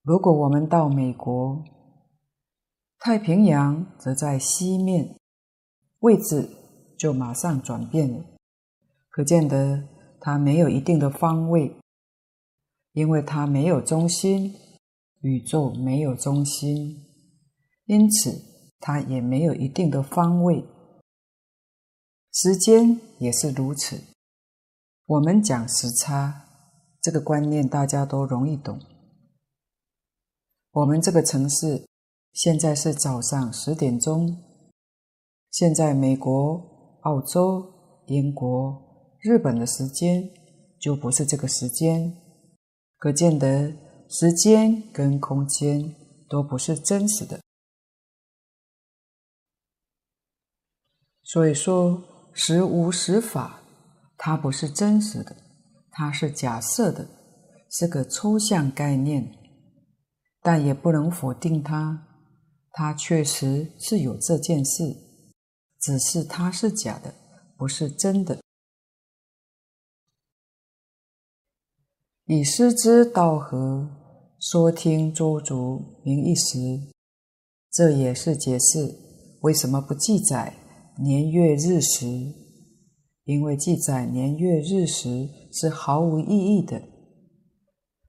[0.04, 1.64] 如果我们到美国，
[2.98, 5.16] 太平洋则在西面。
[6.00, 6.46] 位置
[6.98, 8.22] 就马上转变了，
[9.08, 9.88] 可见得
[10.20, 11.74] 它没有一定的方位，
[12.92, 14.54] 因为它没有中心，
[15.22, 17.06] 宇宙没有中心，
[17.86, 18.42] 因此
[18.80, 20.62] 它也没有一定的方位。
[22.30, 23.98] 时间也是如此。
[25.06, 26.44] 我们讲时差，
[27.00, 28.78] 这个观念大家都容易懂。
[30.74, 31.86] 我们这个城市
[32.32, 34.42] 现在是早上十点钟。
[35.52, 37.64] 现在美国、澳洲、
[38.08, 40.28] 英国、日本的时间
[40.80, 42.12] 就不是这个时间，
[42.96, 43.72] 可见得
[44.08, 45.94] 时间跟空间
[46.28, 47.40] 都不是真实的。
[51.22, 52.02] 所以说，
[52.32, 53.60] 实无实法，
[54.16, 55.36] 它不是真实的，
[55.92, 57.08] 它是假设的，
[57.70, 59.32] 是个抽象概念，
[60.44, 62.06] 但也不能否定它，
[62.70, 64.84] 它确实是有这件事。
[65.80, 67.14] 只是它是假的，
[67.56, 68.38] 不是真的。
[72.26, 73.88] 以师之道合，
[74.38, 76.58] 说听周足，名一时。
[77.70, 78.94] 这也是解释
[79.40, 80.54] 为什么不记载
[80.98, 82.06] 年月日时，
[83.24, 86.82] 因为记载年月日时是毫无意义的。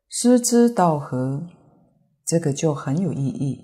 [0.08, 1.48] 师之道合，
[2.26, 3.64] 这个就很有意义。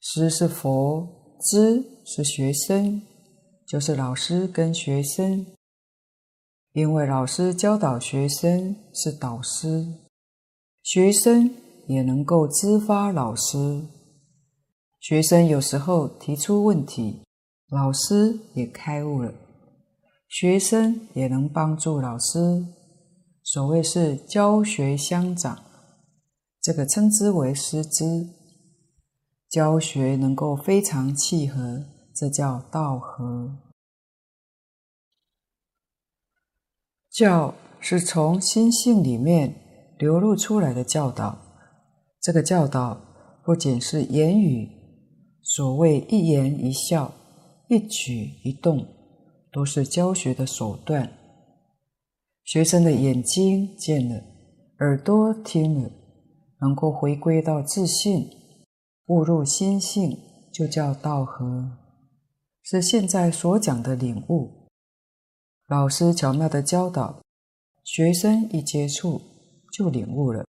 [0.00, 1.20] 师是佛。
[1.44, 3.02] 知是学生，
[3.66, 5.44] 就是老师跟学生，
[6.72, 9.92] 因为老师教导学生是导师，
[10.84, 11.52] 学生
[11.88, 13.82] 也能够知发老师。
[15.00, 17.22] 学生有时候提出问题，
[17.70, 19.34] 老师也开悟了，
[20.28, 22.64] 学生也能帮助老师。
[23.42, 25.60] 所谓是教学相长，
[26.62, 28.28] 这个称之为师资。
[29.48, 31.84] 教学能够非常契合，
[32.14, 33.58] 这叫道合。
[37.10, 41.36] 教是从心性里面流露出来的教导，
[42.20, 42.98] 这个教导
[43.44, 44.70] 不仅是言语，
[45.42, 47.12] 所谓一言一笑、
[47.68, 48.86] 一举一动，
[49.52, 51.12] 都是教学的手段。
[52.44, 54.22] 学生的眼睛见了，
[54.78, 55.90] 耳朵听了，
[56.62, 58.30] 能够回归到自信，
[59.06, 60.16] 悟入心性，
[60.52, 61.76] 就叫道合，
[62.62, 64.68] 是现在所讲的领悟。
[65.66, 67.20] 老师巧妙的教导，
[67.82, 69.20] 学生一接触
[69.72, 70.44] 就领悟了。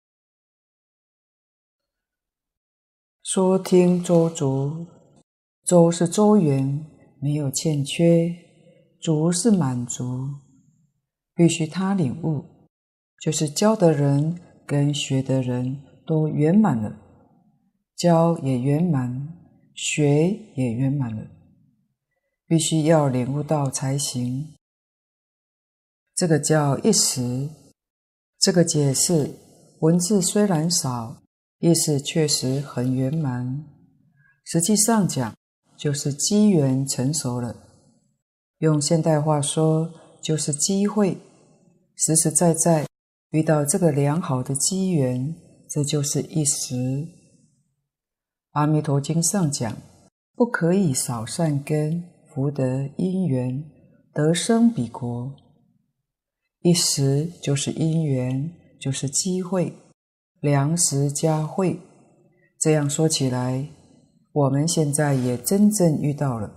[3.22, 4.88] 说听周足，
[5.64, 6.88] 周是周圆，
[7.22, 8.34] 没有欠缺；
[9.00, 10.28] 足是满足，
[11.36, 12.44] 必须他领悟，
[13.22, 16.98] 就是教的人跟学的人都圆满了，
[17.96, 19.28] 教也圆满，
[19.76, 21.28] 学也圆满了，
[22.48, 24.56] 必须要领悟到才行。
[26.16, 27.48] 这个叫一时，
[28.40, 29.36] 这个解释
[29.82, 31.22] 文字虽然少。
[31.62, 33.66] 意思确实很圆满，
[34.46, 35.36] 实际上讲
[35.76, 37.54] 就是机缘成熟了。
[38.60, 39.92] 用现代话说，
[40.24, 41.18] 就是机会，
[41.98, 42.88] 实实在在
[43.32, 45.36] 遇到这个良好的机缘，
[45.70, 46.76] 这就是一时。
[48.52, 49.78] 《阿弥陀经》上讲，
[50.36, 53.64] 不可以少善根福德因缘
[54.12, 55.36] 得生彼国。
[56.62, 58.52] 一时就是因缘，
[58.82, 59.72] 就是机会。
[60.42, 61.80] 良时佳会，
[62.58, 63.70] 这样说起来，
[64.32, 66.56] 我们现在也真正遇到了。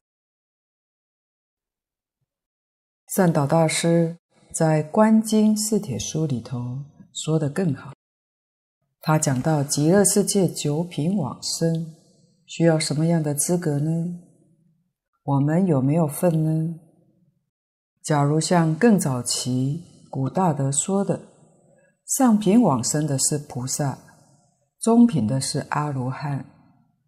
[3.15, 4.17] 善导大师
[4.55, 6.79] 在《观经四帖书》里头
[7.13, 7.93] 说得更好，
[9.05, 11.93] 他讲到极乐世界九品往生
[12.47, 13.91] 需要什么样的资格呢？
[15.25, 16.79] 我们有没有份呢？
[18.05, 21.21] 假如像更早期古大德说的。
[22.05, 23.99] 上品往生的是菩萨，
[24.79, 26.45] 中品的是阿罗汉，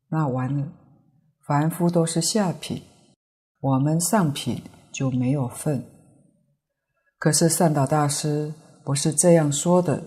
[0.08, 0.66] 那完了，
[1.46, 2.82] 凡夫都是下品，
[3.60, 5.84] 我们上品就没有份。
[7.18, 10.02] 可是善导大师不是这样说的，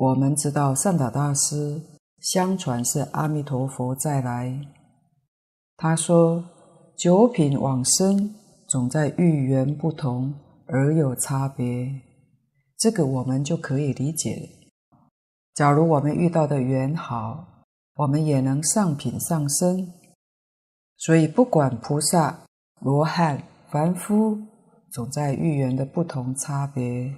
[0.00, 1.78] 我们知道善导大师
[2.20, 4.58] 相传是阿弥陀佛再来，
[5.76, 6.42] 他说
[6.96, 8.34] 九品往生
[8.66, 10.32] 总在遇缘不同
[10.66, 12.00] 而有差别。
[12.78, 14.48] 这个我们就可以理解了。
[15.52, 19.86] 假如我们遇到的缘好，我们也能上品上生。
[20.96, 22.40] 所以不管菩萨、
[22.80, 24.38] 罗汉、凡夫，
[24.90, 27.14] 总在遇缘的不同差别。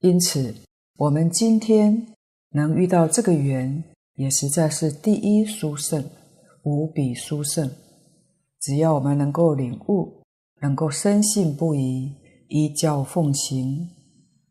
[0.00, 0.54] 因此，
[0.96, 2.14] 我们今天
[2.50, 3.82] 能遇到这个缘，
[4.14, 6.04] 也实在是第一殊胜，
[6.62, 7.70] 无比殊胜。
[8.60, 10.18] 只要我们能够领悟。
[10.60, 12.12] 能够深信不疑，
[12.48, 13.88] 依教奉行，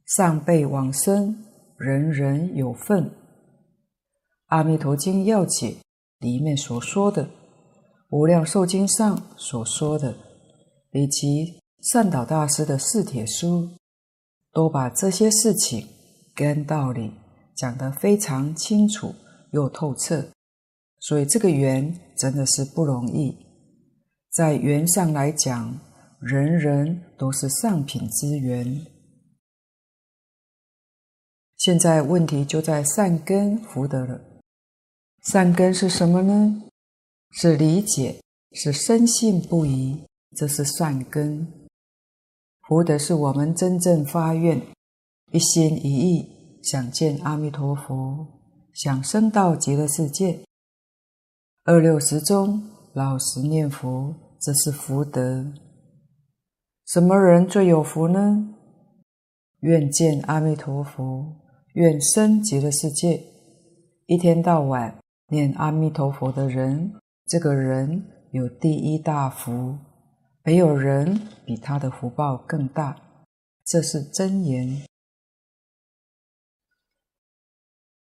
[0.06, 1.44] 上辈往生，
[1.76, 3.04] 人人有份。
[4.46, 5.72] 《阿弥陀经要解》
[6.20, 7.26] 里面所说的，
[8.10, 10.16] 《无量寿经》上所说的，
[10.94, 13.68] 以及善导大师的四帖书，
[14.58, 15.88] 都把这些事情
[16.34, 17.12] 跟道理
[17.56, 19.14] 讲得非常清楚
[19.52, 20.32] 又透彻。
[21.00, 23.38] 所以这个缘真的是不容易，
[24.32, 25.80] 在缘上来讲。
[26.20, 28.88] 人人都是上品之缘。
[31.58, 34.20] 现在问题就在善根福德了。
[35.22, 36.64] 善根是什么呢？
[37.30, 38.20] 是理解，
[38.54, 41.46] 是深信不疑，这是善根。
[42.68, 44.62] 福德是我们真正发愿，
[45.32, 48.28] 一心一意想见阿弥陀佛，
[48.74, 50.42] 想升到极乐世界，
[51.64, 52.62] 二六时中
[52.92, 55.46] 老实念佛，这是福德。
[56.88, 58.54] 什么人最有福呢？
[59.62, 61.38] 愿见阿弥陀佛，
[61.76, 63.24] 愿生极乐世界，
[64.08, 64.94] 一天到晚
[65.30, 66.92] 念阿弥陀佛的人，
[67.28, 69.78] 这个人有第一大福，
[70.48, 72.96] 没有人比他的福报更大，
[73.66, 74.82] 这是真言。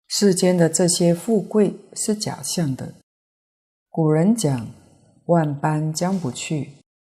[0.07, 2.93] 世间的这些富贵是假象的，
[3.89, 4.67] 古人讲：
[5.25, 6.73] 万般将不去。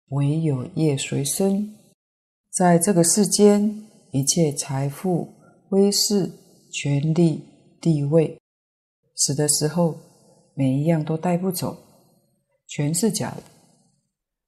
[0.08, 1.76] 唯有业随身，
[2.50, 5.32] 在这个世间，一切财富、
[5.68, 6.28] 威势、
[6.72, 7.44] 权力、
[7.80, 8.40] 地位，
[9.14, 9.96] 死的时候
[10.54, 11.76] 每一样都带不走，
[12.66, 13.53] 全是假的。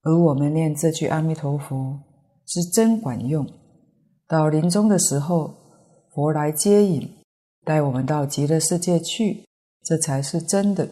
[0.07, 1.99] 而我们念这句阿弥陀佛
[2.47, 3.45] 是真管用，
[4.29, 5.53] 到临终的时候，
[6.15, 7.11] 佛来接引，
[7.65, 9.45] 带我们到极乐世界去，
[9.83, 10.89] 这才是真的。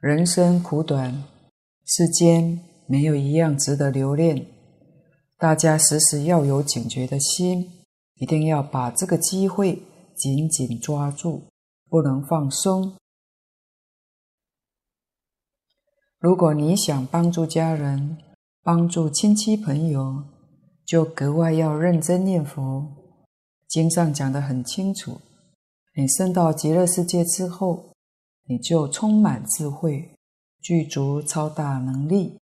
[0.00, 1.24] 人生苦短，
[1.86, 2.60] 世间。
[2.88, 4.44] 没有一样值得留恋，
[5.38, 7.70] 大家时时要有警觉的心，
[8.16, 9.80] 一定要把这个机会
[10.14, 11.44] 紧紧抓住，
[11.88, 12.92] 不能放松。
[16.22, 18.16] 如果你想帮助家人、
[18.62, 20.22] 帮助亲戚朋友，
[20.86, 22.86] 就格外要认真念佛，
[23.66, 25.20] 经上讲得很清楚，
[25.96, 27.86] 你升到极乐世界之后，
[28.44, 30.10] 你就充满智慧，
[30.60, 32.38] 具足超大能力，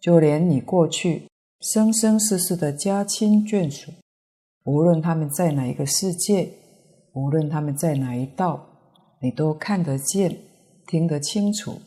[0.00, 1.28] 就连你过去
[1.60, 3.92] 生生世世的家亲眷属，
[4.64, 6.50] 无论他们在哪一个世界，
[7.12, 8.66] 无论他们在哪一道，
[9.20, 10.36] 你都看得见、
[10.88, 11.80] 听得清楚，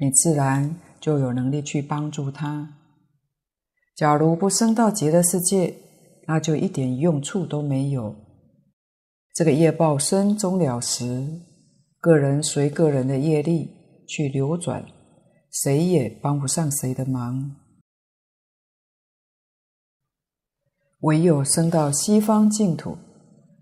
[0.00, 2.74] 你自然就有能力去帮助他。
[3.96, 5.74] 假如不升到极乐世界，
[6.26, 8.14] 那就一点用处都没有。
[9.34, 11.40] 这个业报深终了时，
[12.00, 13.70] 个人随个人的业力
[14.06, 14.84] 去流转，
[15.50, 17.56] 谁也帮不上谁的忙。
[21.00, 22.98] 唯有升到西方净土，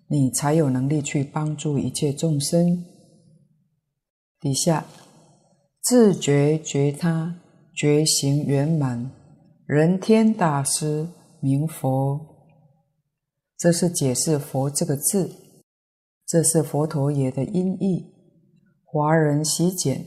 [0.08, 2.84] 你才有能力去帮助一切众生。
[4.40, 4.84] 底下，
[5.88, 7.36] 自觉觉他，
[7.72, 9.08] 觉行圆满。
[9.66, 11.06] 人天大师
[11.38, 12.20] 名佛，
[13.56, 15.30] 这是解释“佛”这个字，
[16.26, 18.04] 这是佛陀爷的音译。
[18.84, 20.04] 华人习简，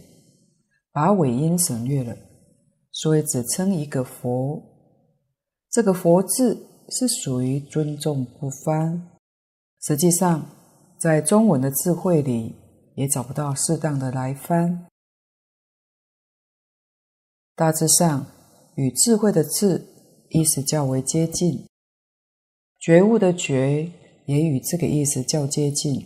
[0.91, 2.13] 把尾音省略了，
[2.91, 4.61] 所以只称一个佛。
[5.71, 6.57] 这个“佛”字
[6.89, 9.01] 是属于尊重不翻，
[9.81, 10.45] 实际上
[10.99, 12.53] 在中文的字汇里
[12.95, 14.88] 也找不到适当的来翻。
[17.59, 18.25] 大致上。
[18.75, 19.85] 与智慧的智
[20.29, 21.67] 意思较为接近，
[22.79, 23.91] 觉悟的觉
[24.25, 26.01] 也与这个意思较接近，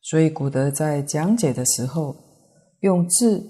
[0.00, 2.16] 所以古德在讲解的时候
[2.80, 3.44] 用智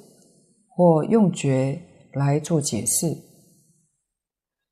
[0.67, 1.81] 或用觉
[2.13, 3.17] 来做解释。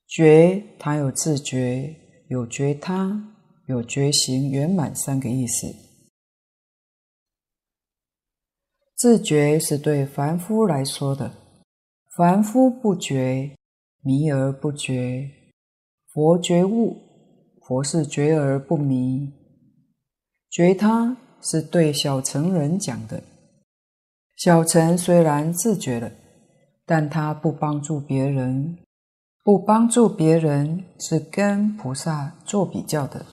[0.08, 1.94] 觉它有自觉、
[2.28, 3.32] 有觉他、
[3.68, 5.72] 有觉行圆满三个意思。
[8.96, 11.45] 自觉是对凡夫来说的。
[12.16, 13.54] 凡夫不觉，
[14.00, 15.28] 迷而不觉；
[16.06, 16.96] 佛觉悟，
[17.60, 19.30] 佛是觉而不迷。
[20.48, 23.22] 觉他是对小乘人讲的。
[24.34, 26.10] 小乘虽然自觉了，
[26.86, 28.78] 但他不帮助别人，
[29.44, 33.26] 不帮助别人是跟菩萨做比较的。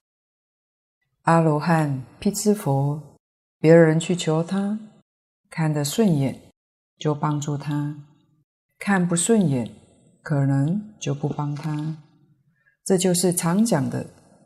[1.22, 3.02] 阿罗汉辟支佛，
[3.60, 4.78] 别人去求他，
[5.50, 6.38] 看得顺眼
[6.98, 8.10] 就帮助他。
[8.86, 9.72] 看不顺眼，
[10.22, 11.96] 可能就不帮他。
[12.84, 14.06] 这就是常讲的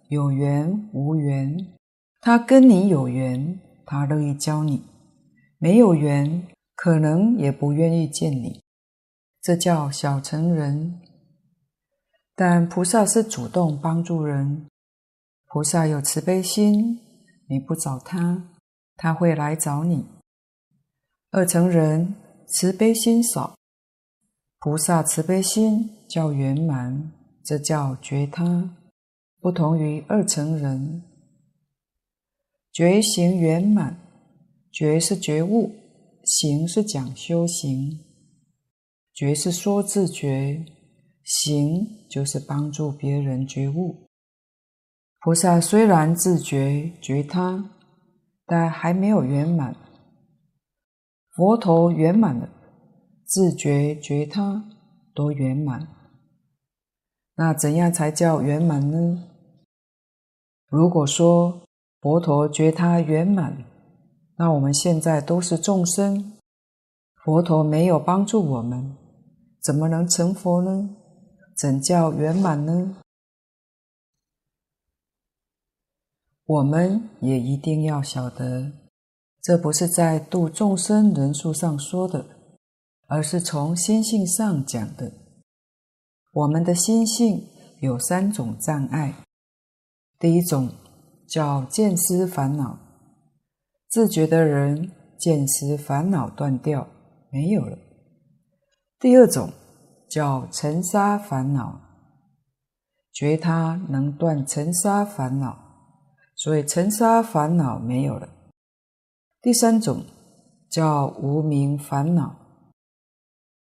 [0.10, 1.58] 有缘无缘。
[2.22, 4.84] 他跟你有缘，他乐意教你；
[5.58, 8.62] 没有缘，可能也不愿意见你。
[9.42, 11.02] 这叫小成人。
[12.36, 14.68] 但菩萨是主动帮助人，
[15.48, 17.00] 菩萨有慈悲心，
[17.50, 18.52] 你不找他，
[18.98, 20.06] 他会来找你。
[21.32, 22.14] 二成人
[22.46, 23.57] 慈悲心少。
[24.60, 27.12] 菩萨慈悲心叫圆满，
[27.44, 28.76] 这叫觉他，
[29.40, 31.04] 不同于二乘人。
[32.74, 34.00] 觉行圆满，
[34.72, 35.72] 觉是觉悟，
[36.24, 38.00] 行是讲修行。
[39.14, 40.66] 觉是说自觉，
[41.24, 44.08] 行就是帮助别人觉悟。
[45.20, 47.70] 菩萨虽然自觉觉他，
[48.48, 49.76] 但还没有圆满。
[51.36, 52.50] 佛陀圆满了。
[53.28, 54.64] 自觉觉他
[55.14, 55.86] 多圆满，
[57.36, 59.22] 那怎样才叫圆满呢？
[60.70, 61.64] 如果说
[62.00, 63.66] 佛陀觉他圆满，
[64.38, 66.38] 那我们现在都是众生，
[67.16, 68.96] 佛陀没有帮助我们，
[69.60, 70.96] 怎么能成佛呢？
[71.54, 72.96] 怎叫圆满呢？
[76.46, 78.72] 我们也一定要晓得，
[79.42, 82.37] 这不是在度众生人数上说的。
[83.08, 85.12] 而是从心性上讲的。
[86.34, 87.48] 我们的心性
[87.80, 89.16] 有三种障碍，
[90.20, 90.70] 第一种
[91.28, 92.78] 叫见思烦恼，
[93.90, 96.88] 自觉的人见思烦恼断掉
[97.32, 97.78] 没有了；
[99.00, 99.52] 第二种
[100.10, 101.82] 叫尘沙烦恼，
[103.14, 105.58] 觉他能断尘沙烦恼，
[106.36, 108.28] 所以尘沙烦恼没有了；
[109.42, 110.04] 第三种
[110.70, 112.47] 叫无明烦恼。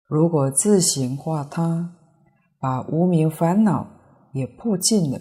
[0.07, 1.95] 如果自行化他，
[2.59, 3.89] 把无明烦恼
[4.33, 5.21] 也破尽了，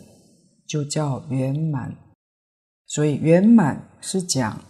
[0.67, 1.95] 就叫圆满。
[2.85, 4.61] 所以圆满是讲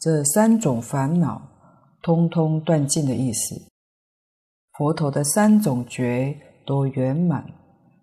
[0.00, 1.42] 这三种烦恼
[2.02, 3.56] 通通断尽的意思。
[4.78, 7.44] 佛陀的三种觉都圆满，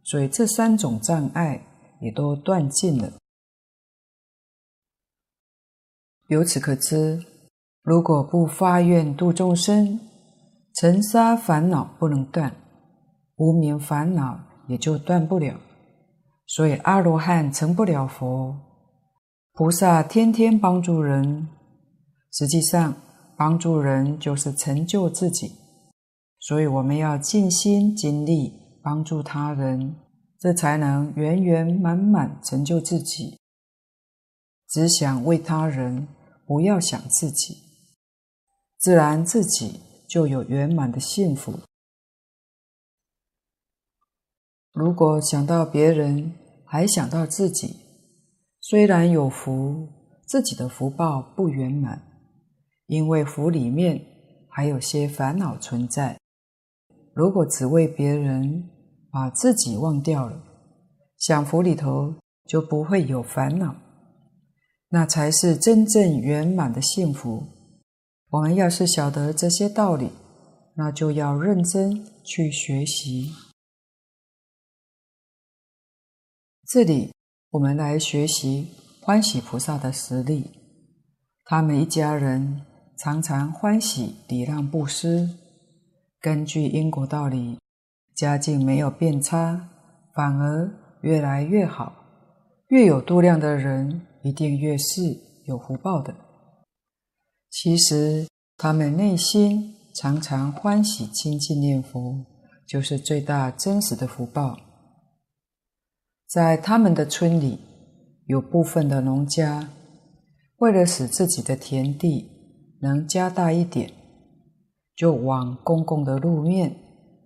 [0.03, 1.65] 所以这三种障碍
[2.01, 3.13] 也都断尽了。
[6.27, 7.25] 由此可知，
[7.81, 9.99] 如果不发愿度众生，
[10.73, 12.55] 尘沙烦恼不能断，
[13.35, 15.59] 无明烦恼也就断不了，
[16.47, 18.55] 所以阿罗汉成不了佛，
[19.53, 21.47] 菩萨天天帮助人，
[22.31, 22.95] 实际上
[23.37, 25.51] 帮助人就是成就自己，
[26.39, 29.95] 所以我们要尽心尽力帮助他人，
[30.39, 33.37] 这才能圆圆满满成就自己。
[34.69, 36.07] 只想为他人，
[36.47, 37.57] 不要想自己，
[38.79, 39.81] 自然自己
[40.11, 41.57] 就有圆满的幸福。
[44.73, 46.33] 如果想到别人，
[46.65, 47.77] 还想到自己，
[48.59, 49.87] 虽然有福，
[50.27, 52.01] 自己的福报不圆满，
[52.87, 54.05] 因为福里面
[54.49, 56.19] 还有些烦恼存在。
[57.13, 58.69] 如果只为别人，
[59.13, 60.43] 把自己忘掉了，
[61.19, 62.13] 享福里头
[62.45, 63.73] 就不会有烦恼。
[64.89, 67.60] 那才是真正圆满的幸福。
[68.31, 70.09] 我们要是晓得这些道理，
[70.75, 73.29] 那就要认真去学习。
[76.65, 77.11] 这里
[77.49, 78.69] 我们来学习
[79.01, 80.49] 欢喜菩萨的实例。
[81.43, 82.65] 他们一家人
[82.97, 85.29] 常常欢喜礼让布施，
[86.21, 87.59] 根据因果道理，
[88.15, 89.67] 家境没有变差，
[90.13, 90.71] 反而
[91.01, 91.93] 越来越好。
[92.69, 95.01] 越有度量的人，一定越是
[95.47, 96.15] 有福报的。
[97.51, 98.27] 其实
[98.57, 102.25] 他们内心常常欢喜亲近念佛，
[102.65, 104.57] 就是最大真实的福报。
[106.27, 107.59] 在他们的村里，
[108.25, 109.69] 有部分的农家，
[110.57, 112.31] 为了使自己的田地
[112.81, 113.91] 能加大一点，
[114.95, 116.75] 就往公共的路面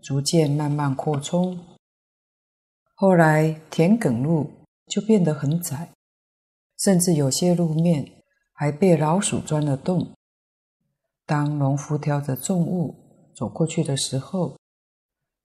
[0.01, 1.57] 逐渐慢慢扩充。
[2.95, 4.49] 后来田埂路
[4.87, 5.91] 就变得很窄。
[6.77, 8.05] 甚至有些路面
[8.51, 10.14] 还被老鼠钻了洞。
[11.25, 12.95] 当农夫挑着重物
[13.35, 14.55] 走过去的时候，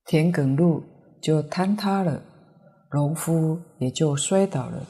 [0.05, 0.83] 田埂路
[1.21, 2.23] 就坍塌了，
[2.93, 4.87] 农夫也就摔倒了。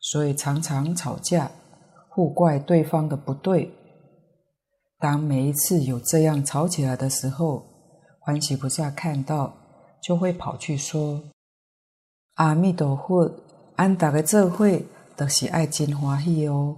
[0.00, 1.50] 所以常常吵架，
[2.08, 3.70] 互怪对方的不对。
[4.98, 7.64] 当每一次有这样吵起来的时候，
[8.20, 9.54] 欢喜菩萨看到，
[10.02, 11.22] 就会跑去说
[12.36, 13.30] ：“阿弥陀佛，
[13.76, 14.66] 俺大家做伙。”
[15.16, 16.76] 都是爱真欢喜哦！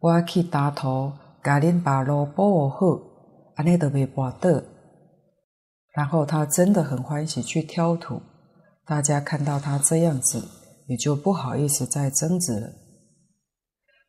[0.00, 1.12] 我去打头，
[1.44, 3.00] 甲恁把路保护好，
[3.56, 4.62] 安尼都袂跋倒。
[5.92, 8.22] 然后他真的很欢喜去挑土，
[8.86, 10.42] 大家看到他这样子，
[10.86, 12.72] 也就不好意思再争执了。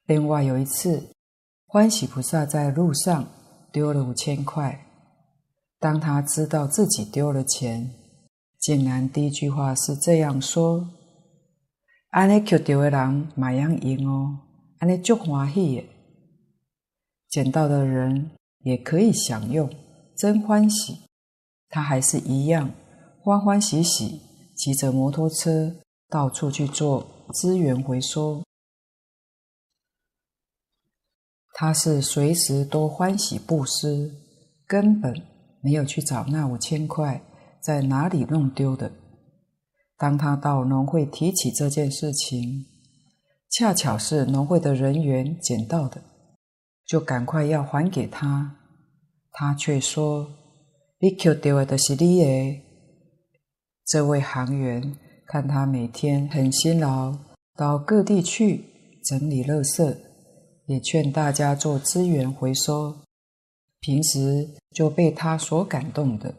[0.06, 1.10] 另外有一次，
[1.68, 3.28] 欢喜菩萨在路上
[3.74, 4.86] 丢了五千块，
[5.78, 7.92] 当他知道自己丢了钱，
[8.60, 10.88] 竟然第一句话是这样说。
[12.12, 14.40] 安尼捡到的人嘛样赢哦，
[14.80, 15.90] 安尼足欢喜耶！
[17.36, 19.70] 捡到的人也可以享用，
[20.16, 21.02] 真欢喜。
[21.68, 22.72] 他还是一样
[23.22, 24.22] 欢欢喜喜
[24.56, 25.76] 骑着摩托车
[26.08, 28.42] 到处去做资源回收。
[31.52, 34.16] 他是随时都欢喜布施，
[34.66, 35.14] 根本
[35.62, 37.22] 没有去找那五千块
[37.62, 38.90] 在哪里弄丢的。
[39.98, 42.66] 当他到农会提起这件事情，
[43.50, 46.02] 恰巧是农会的人员捡到的，
[46.86, 48.56] 就赶快要还给他。
[49.32, 50.30] 他却说
[51.00, 52.62] ：“你捡到的是你的。”
[53.86, 57.18] 这位行员看他每天很辛劳，
[57.56, 58.64] 到各地去
[59.04, 59.98] 整理垃圾，
[60.68, 62.96] 也劝大家做资源回收，
[63.80, 66.34] 平时就被他所感动的，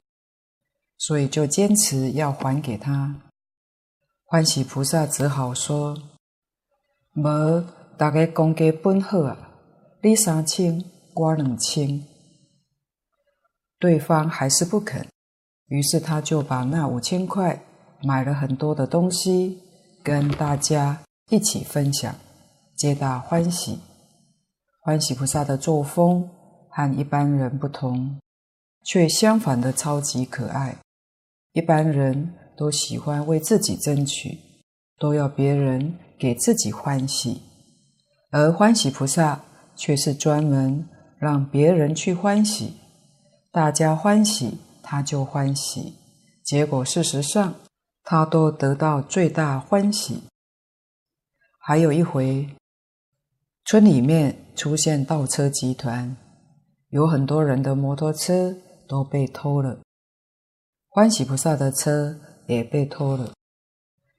[0.99, 3.22] 所以就坚持要还给他。
[4.24, 5.97] 欢喜菩萨只好说
[7.14, 7.64] ：“无，
[7.97, 9.45] 大家公家本好啊，
[10.07, 10.84] 你三千，
[11.14, 12.00] 我两千。”
[13.80, 15.04] 对方还是不肯，
[15.66, 17.61] 于是他就把那五千块
[18.04, 19.59] 买了很多的东西，
[20.04, 22.14] 跟大家一起分享，
[22.76, 23.80] 皆大欢喜。
[24.80, 26.30] 欢喜菩萨的作风
[26.70, 28.20] 和一般人不同，
[28.84, 30.76] 却相反的超级可爱。
[31.52, 32.32] 一般人。
[32.59, 34.38] 都喜欢为自己争取，
[34.98, 37.42] 都要别人给自己欢喜，
[38.30, 39.44] 而欢喜菩萨
[39.76, 42.74] 却是专门让别人去欢喜，
[43.52, 45.94] 大家欢喜他就欢喜，
[46.42, 47.54] 结果事实上
[48.02, 50.22] 他都得到最大欢喜。
[51.58, 52.48] 还有一回，
[53.64, 56.16] 村里面出现盗车集团，
[56.88, 58.56] 有很多人的摩托车
[58.88, 59.78] 都被偷了，
[60.88, 62.18] 欢喜菩萨的车。
[62.48, 63.32] 也被偷了。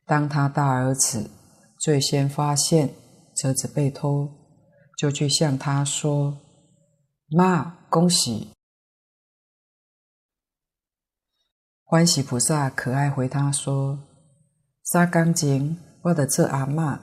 [0.06, 1.32] 当他大儿子
[1.80, 2.94] 最先发现
[3.38, 4.30] 车子被偷，
[4.98, 6.38] 就去向他说
[7.30, 8.50] ：“妈，恭喜！”
[11.86, 14.00] 欢喜菩萨可爱回他说
[14.84, 17.00] ：“三工前我的做阿妈，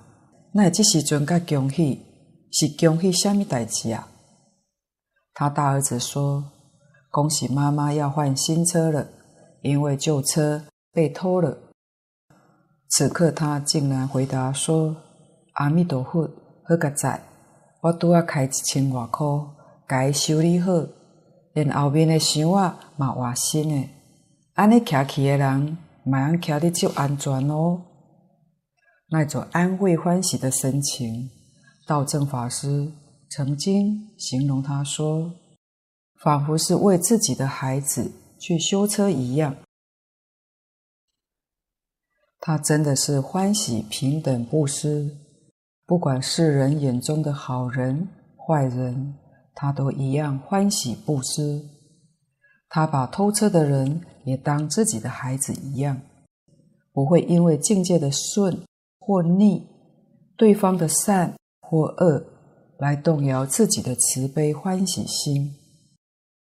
[0.53, 2.03] 那这时阵较恭喜，
[2.53, 4.09] 是恭喜什么代志啊？
[5.33, 6.53] 他大儿子说
[7.11, 9.09] ：“恭喜妈妈要换新车了，
[9.63, 11.57] 因为旧车被偷了。”
[12.91, 14.95] 此刻他竟然回答说
[15.55, 16.29] ：“阿弥陀佛，
[16.69, 17.25] 好个在，
[17.85, 19.27] 我拄啊开一千外块，
[19.87, 20.73] 该修理好，
[21.53, 23.89] 连后面的箱啊嘛换新的，
[24.55, 27.83] 安尼骑去的人，嘛能骑得就安全哦。”
[29.13, 31.29] 那种安慰欢喜的神情，
[31.87, 32.91] 道正法师
[33.29, 35.35] 曾经形容他说，
[36.23, 38.11] 仿佛是为自己的孩子
[38.41, 39.57] 去修车一样。
[42.41, 45.19] 他真的是欢喜平等布施，
[45.87, 49.15] 不管世人眼中的好人坏人，
[49.55, 51.63] 他都一样欢喜布施。
[52.69, 56.01] 他把偷车的人也当自己的孩子一样，
[56.93, 58.59] 不会因为境界的顺
[58.99, 59.67] 或逆，
[60.37, 62.25] 对方的善或恶，
[62.79, 65.55] 来动摇自己的慈悲欢喜心。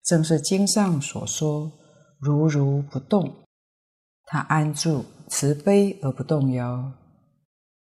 [0.02, 1.70] 正是经上所说
[2.18, 3.32] “如如不动”，
[4.26, 5.04] 他安住。
[5.26, 6.92] 慈悲而不动摇。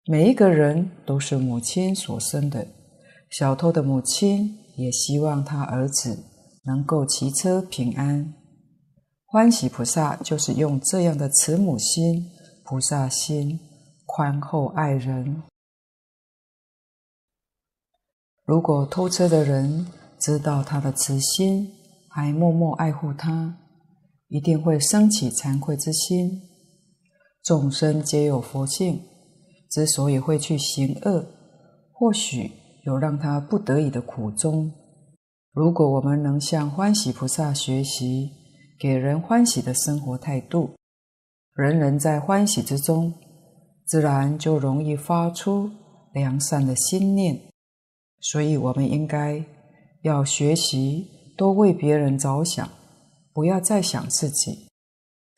[0.08, 2.68] 每一个人都是母亲所生的，
[3.30, 6.26] 小偷的母亲也希望他儿子
[6.66, 8.34] 能够骑车平安。
[9.26, 12.32] 欢喜菩萨就是用这样的慈母心、
[12.64, 13.60] 菩萨心，
[14.08, 15.44] 宽厚爱人。
[18.44, 19.86] 如果偷车的人
[20.20, 21.72] 知道他的慈心，
[22.10, 23.56] 还默默爱护他，
[24.30, 26.42] 一定会升起惭愧之心。
[27.44, 29.02] 众生皆有佛性，
[29.72, 31.26] 之所以会去行恶，
[31.94, 32.52] 或许
[32.84, 34.72] 有让他不得已的苦衷。
[35.54, 38.32] 如果我们能向欢喜菩萨学习，
[38.78, 40.72] 给人欢喜的生活态度，
[41.54, 43.14] 人人在欢喜之中，
[43.86, 45.70] 自然就容易发出
[46.14, 47.40] 良善的心念。
[48.20, 49.44] 所以，我们应该
[50.02, 51.08] 要学习
[51.38, 52.70] 多为别人着想，
[53.34, 54.68] 不要再想自己。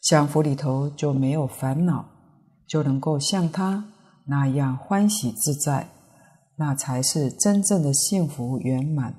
[0.01, 2.05] 享福里头就没有烦恼，
[2.67, 3.92] 就能够像他
[4.25, 5.87] 那样欢喜自在，
[6.55, 9.15] 那才是真正的幸福圆满。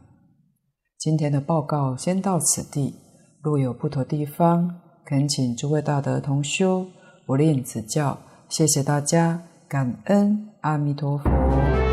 [0.98, 2.94] 今天的报告先到此地，
[3.42, 6.86] 若有不妥地方，恳请诸位大德同修
[7.26, 8.18] 不吝指教。
[8.48, 11.83] 谢谢大家，感恩阿弥陀佛。